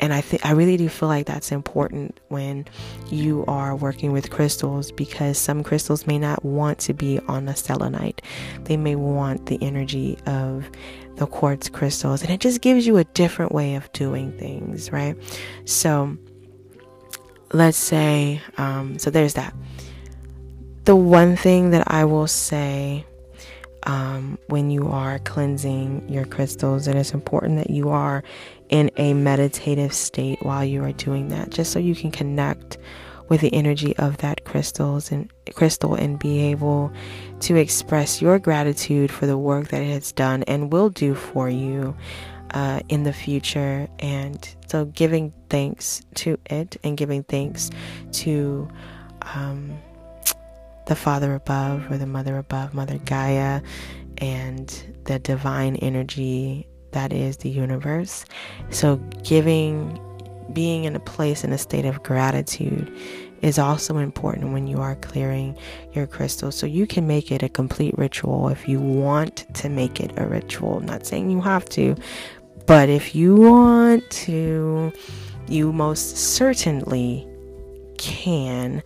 And 0.01 0.13
I 0.13 0.19
think 0.21 0.43
I 0.43 0.51
really 0.51 0.77
do 0.77 0.89
feel 0.89 1.07
like 1.07 1.27
that's 1.27 1.51
important 1.51 2.19
when 2.29 2.65
you 3.11 3.45
are 3.47 3.75
working 3.75 4.11
with 4.11 4.31
crystals 4.31 4.91
because 4.91 5.37
some 5.37 5.63
crystals 5.63 6.07
may 6.07 6.17
not 6.17 6.43
want 6.43 6.79
to 6.79 6.93
be 6.93 7.19
on 7.27 7.47
a 7.47 7.55
selenite. 7.55 8.23
They 8.63 8.77
may 8.77 8.95
want 8.95 9.45
the 9.45 9.61
energy 9.61 10.17
of 10.25 10.67
the 11.15 11.27
quartz 11.27 11.69
crystals 11.69 12.21
and 12.21 12.31
it 12.31 12.39
just 12.39 12.61
gives 12.61 12.87
you 12.87 12.97
a 12.97 13.03
different 13.03 13.51
way 13.51 13.75
of 13.75 13.91
doing 13.93 14.31
things, 14.37 14.91
right? 14.91 15.15
So 15.65 16.17
let's 17.53 17.77
say 17.77 18.41
um, 18.57 18.97
so 18.99 19.09
there's 19.09 19.35
that. 19.35 19.53
The 20.85 20.95
one 20.95 21.35
thing 21.35 21.71
that 21.71 21.91
I 21.91 22.05
will 22.05 22.27
say 22.27 23.05
um, 23.83 24.37
when 24.47 24.69
you 24.69 24.87
are 24.87 25.19
cleansing 25.19 26.07
your 26.09 26.25
crystals. 26.25 26.87
And 26.87 26.97
it's 26.97 27.13
important 27.13 27.57
that 27.57 27.69
you 27.69 27.89
are 27.89 28.23
in 28.69 28.91
a 28.97 29.13
meditative 29.13 29.93
state 29.93 30.43
while 30.43 30.63
you 30.63 30.83
are 30.83 30.93
doing 30.93 31.29
that, 31.29 31.49
just 31.49 31.71
so 31.71 31.79
you 31.79 31.95
can 31.95 32.11
connect 32.11 32.77
with 33.31 33.39
the 33.39 33.53
energy 33.53 33.95
of 33.95 34.17
that 34.17 34.43
crystals 34.43 35.09
and 35.09 35.31
crystal 35.55 35.95
and 35.95 36.19
be 36.19 36.41
able 36.41 36.91
to 37.39 37.55
express 37.55 38.21
your 38.21 38.37
gratitude 38.37 39.09
for 39.09 39.25
the 39.25 39.37
work 39.37 39.69
that 39.69 39.81
it 39.81 39.89
has 39.89 40.11
done 40.11 40.43
and 40.43 40.73
will 40.73 40.89
do 40.89 41.15
for 41.15 41.49
you 41.49 41.95
uh, 42.53 42.81
in 42.89 43.03
the 43.03 43.13
future. 43.13 43.87
And 43.99 44.53
so, 44.67 44.83
giving 44.83 45.31
thanks 45.49 46.01
to 46.15 46.37
it 46.47 46.75
and 46.83 46.97
giving 46.97 47.23
thanks 47.23 47.69
to 48.11 48.67
um, 49.33 49.79
the 50.87 50.95
Father 50.97 51.33
above 51.33 51.89
or 51.89 51.97
the 51.97 52.05
Mother 52.05 52.37
above, 52.37 52.73
Mother 52.73 52.97
Gaia, 52.97 53.61
and 54.17 54.67
the 55.05 55.19
divine 55.19 55.77
energy 55.77 56.67
that 56.91 57.13
is 57.13 57.37
the 57.37 57.49
universe. 57.49 58.25
So, 58.71 58.97
giving, 59.23 60.01
being 60.53 60.85
in 60.85 60.95
a 60.95 60.99
place 60.99 61.43
in 61.43 61.51
a 61.51 61.57
state 61.57 61.85
of 61.85 62.03
gratitude 62.03 62.91
is 63.41 63.57
also 63.57 63.97
important 63.97 64.53
when 64.53 64.67
you 64.67 64.77
are 64.77 64.95
clearing 64.95 65.57
your 65.93 66.05
crystals. 66.05 66.55
So, 66.55 66.67
you 66.67 66.85
can 66.85 67.07
make 67.07 67.31
it 67.31 67.41
a 67.43 67.49
complete 67.49 67.97
ritual 67.97 68.49
if 68.49 68.67
you 68.67 68.79
want 68.79 69.45
to 69.55 69.69
make 69.69 69.99
it 69.99 70.11
a 70.17 70.27
ritual. 70.27 70.77
I'm 70.77 70.85
not 70.85 71.05
saying 71.05 71.31
you 71.31 71.41
have 71.41 71.65
to, 71.69 71.95
but 72.65 72.89
if 72.89 73.15
you 73.15 73.35
want 73.35 74.09
to, 74.11 74.93
you 75.47 75.73
most 75.73 76.17
certainly 76.17 77.27
can 77.97 78.83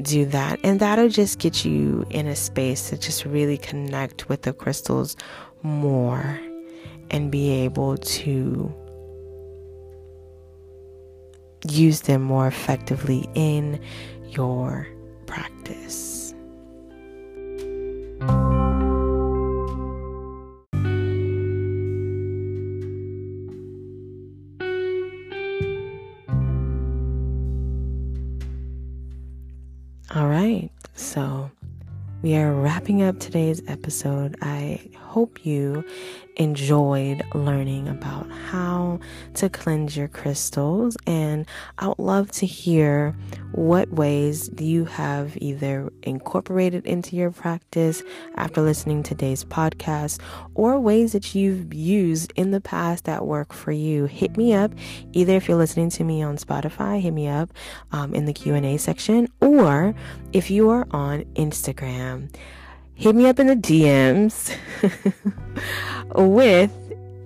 do 0.00 0.24
that. 0.26 0.58
And 0.64 0.80
that'll 0.80 1.08
just 1.08 1.38
get 1.38 1.64
you 1.64 2.06
in 2.10 2.26
a 2.26 2.36
space 2.36 2.90
to 2.90 2.98
just 2.98 3.24
really 3.24 3.58
connect 3.58 4.28
with 4.28 4.42
the 4.42 4.52
crystals 4.52 5.16
more 5.62 6.40
and 7.10 7.30
be 7.30 7.50
able 7.50 7.98
to 7.98 8.74
use 11.68 12.02
them 12.02 12.22
more 12.22 12.46
effectively 12.46 13.28
in 13.34 13.80
your 14.28 14.86
practice. 15.26 16.11
We 32.32 32.38
are 32.38 32.54
wrapping 32.54 33.02
up 33.02 33.18
today's 33.18 33.60
episode. 33.68 34.36
I 34.40 34.80
hope 34.96 35.44
you 35.44 35.84
enjoyed 36.36 37.22
learning 37.34 37.88
about 37.88 38.26
how 38.30 39.00
to 39.34 39.50
cleanse 39.50 39.98
your 39.98 40.08
crystals, 40.08 40.96
and 41.06 41.44
I 41.76 41.88
would 41.88 41.98
love 41.98 42.32
to 42.32 42.46
hear 42.46 43.14
what 43.52 43.90
ways 43.90 44.48
do 44.48 44.64
you 44.64 44.84
have 44.84 45.36
either 45.40 45.92
incorporated 46.02 46.86
into 46.86 47.16
your 47.16 47.30
practice 47.30 48.02
after 48.36 48.60
listening 48.60 49.02
to 49.04 49.10
today's 49.10 49.44
podcast 49.44 50.20
or 50.54 50.80
ways 50.80 51.12
that 51.12 51.34
you've 51.34 51.72
used 51.72 52.32
in 52.36 52.50
the 52.50 52.60
past 52.60 53.04
that 53.04 53.26
work 53.26 53.52
for 53.52 53.72
you. 53.72 54.06
Hit 54.06 54.36
me 54.36 54.52
up 54.52 54.72
either 55.12 55.36
if 55.36 55.48
you're 55.48 55.56
listening 55.56 55.90
to 55.90 56.04
me 56.04 56.22
on 56.22 56.36
Spotify, 56.36 57.00
hit 57.00 57.12
me 57.12 57.28
up 57.28 57.50
um, 57.92 58.14
in 58.14 58.24
the 58.24 58.32
Q&A 58.32 58.76
section, 58.78 59.28
or 59.40 59.94
if 60.32 60.50
you 60.50 60.70
are 60.70 60.86
on 60.90 61.24
Instagram 61.34 62.30
hit 62.94 63.16
me 63.16 63.26
up 63.26 63.40
in 63.40 63.48
the 63.48 63.56
DMs 63.56 64.56
with 66.14 66.72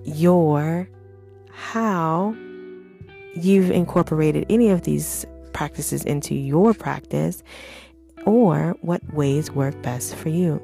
your 0.05 0.89
how 1.51 2.35
you've 3.35 3.69
incorporated 3.69 4.45
any 4.49 4.69
of 4.69 4.81
these 4.83 5.25
practices 5.57 6.05
into 6.05 6.35
your 6.35 6.71
practice 6.75 7.41
or 8.27 8.75
what 8.81 9.01
ways 9.11 9.49
work 9.49 9.81
best 9.81 10.13
for 10.13 10.29
you. 10.29 10.61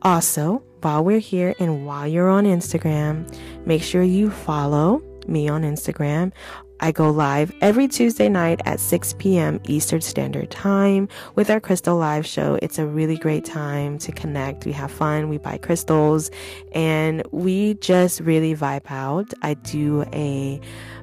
Also, 0.00 0.62
while 0.80 1.04
we're 1.04 1.18
here 1.18 1.54
and 1.60 1.84
while 1.84 2.06
you're 2.06 2.30
on 2.30 2.44
Instagram, 2.44 3.30
make 3.66 3.82
sure 3.82 4.02
you 4.02 4.30
follow 4.30 5.02
me 5.28 5.46
on 5.46 5.60
Instagram 5.60 6.32
I 6.80 6.92
go 6.92 7.10
live 7.10 7.52
every 7.60 7.88
Tuesday 7.88 8.28
night 8.28 8.60
at 8.64 8.80
6 8.80 9.14
p.m. 9.18 9.60
Eastern 9.64 10.00
Standard 10.00 10.50
Time 10.50 11.08
with 11.34 11.50
our 11.50 11.60
Crystal 11.60 11.96
Live 11.96 12.24
show. 12.24 12.58
It's 12.62 12.78
a 12.78 12.86
really 12.86 13.18
great 13.18 13.44
time 13.44 13.98
to 13.98 14.12
connect. 14.12 14.64
We 14.64 14.72
have 14.72 14.90
fun, 14.90 15.28
we 15.28 15.36
buy 15.36 15.58
crystals, 15.58 16.30
and 16.72 17.22
we 17.32 17.74
just 17.74 18.20
really 18.20 18.54
vibe 18.54 18.90
out. 18.90 19.32
I 19.42 19.54
do 19.54 20.04
a 20.14 20.58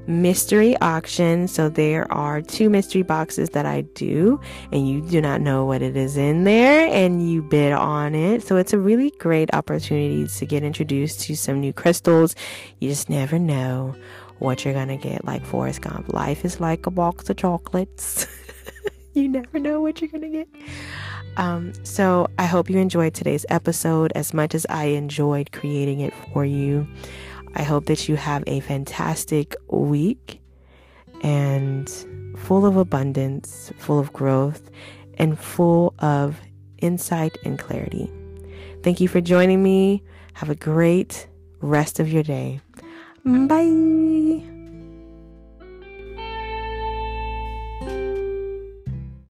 mystery 0.08 0.76
auction. 0.78 1.48
So 1.48 1.70
there 1.70 2.12
are 2.12 2.42
two 2.42 2.70
mystery 2.70 3.04
boxes 3.04 3.52
that 3.52 3.66
I 3.66 3.82
do, 3.82 4.40
and 4.72 4.88
you 4.88 5.02
do 5.02 5.22
not 5.22 5.42
know 5.42 5.66
what 5.66 5.82
it 5.82 5.96
is 5.96 6.18
in 6.18 6.46
there, 6.46 6.88
and 6.88 7.30
you 7.30 7.44
bid 7.44 7.74
on 7.74 8.16
it. 8.16 8.42
So 8.42 8.56
it's 8.56 8.74
a 8.74 8.80
really 8.80 9.12
great 9.20 9.54
opportunity 9.54 10.28
to 10.28 10.46
get 10.46 10.64
introduced 10.64 11.20
to 11.22 11.36
some 11.36 11.60
new 11.60 11.74
crystals. 11.74 12.36
You 12.80 12.90
just 12.90 13.10
never 13.10 13.38
know 13.38 13.96
what 14.40 14.64
you're 14.64 14.74
gonna 14.74 14.98
get. 14.98 15.26
Like 15.26 15.46
Forrest 15.46 15.82
Gump, 15.82 16.14
life 16.14 16.46
is 16.46 16.60
like 16.60 16.86
a 16.86 16.92
box 16.92 17.30
of 17.30 17.38
chocolates. 17.38 18.28
you 19.14 19.28
never 19.28 19.60
know 19.60 19.82
what 19.82 20.02
you're 20.02 20.10
gonna 20.10 20.30
get. 20.30 20.48
Um, 21.38 21.74
so 21.84 22.28
I 22.40 22.46
hope 22.46 22.70
you 22.70 22.80
enjoyed 22.80 23.14
today's 23.14 23.46
episode 23.50 24.12
as 24.16 24.34
much 24.34 24.56
as 24.56 24.66
I 24.70 24.86
enjoyed 24.86 25.52
creating 25.52 26.00
it 26.00 26.14
for 26.34 26.44
you. 26.44 26.88
I 27.56 27.64
hope 27.64 27.86
that 27.86 28.10
you 28.10 28.16
have 28.16 28.44
a 28.48 28.60
fantastic 28.62 29.56
week 29.70 30.42
and 31.22 31.90
full 32.38 32.66
of 32.66 32.78
abundance, 32.78 33.72
full 33.78 34.00
of 34.00 34.14
growth, 34.14 34.70
and 35.18 35.38
full 35.40 35.94
of 36.00 36.40
insight 36.80 37.38
and 37.44 37.58
clarity. 37.58 38.12
Thank 38.84 39.00
you 39.00 39.08
for 39.08 39.22
joining 39.22 39.64
me. 39.64 40.04
Have 40.34 40.50
a 40.50 40.56
great 40.56 41.28
rest 41.62 42.00
of 42.00 42.08
your 42.12 42.24
day. 42.24 42.62
Mm, 43.28 43.48
bye. 43.48 44.57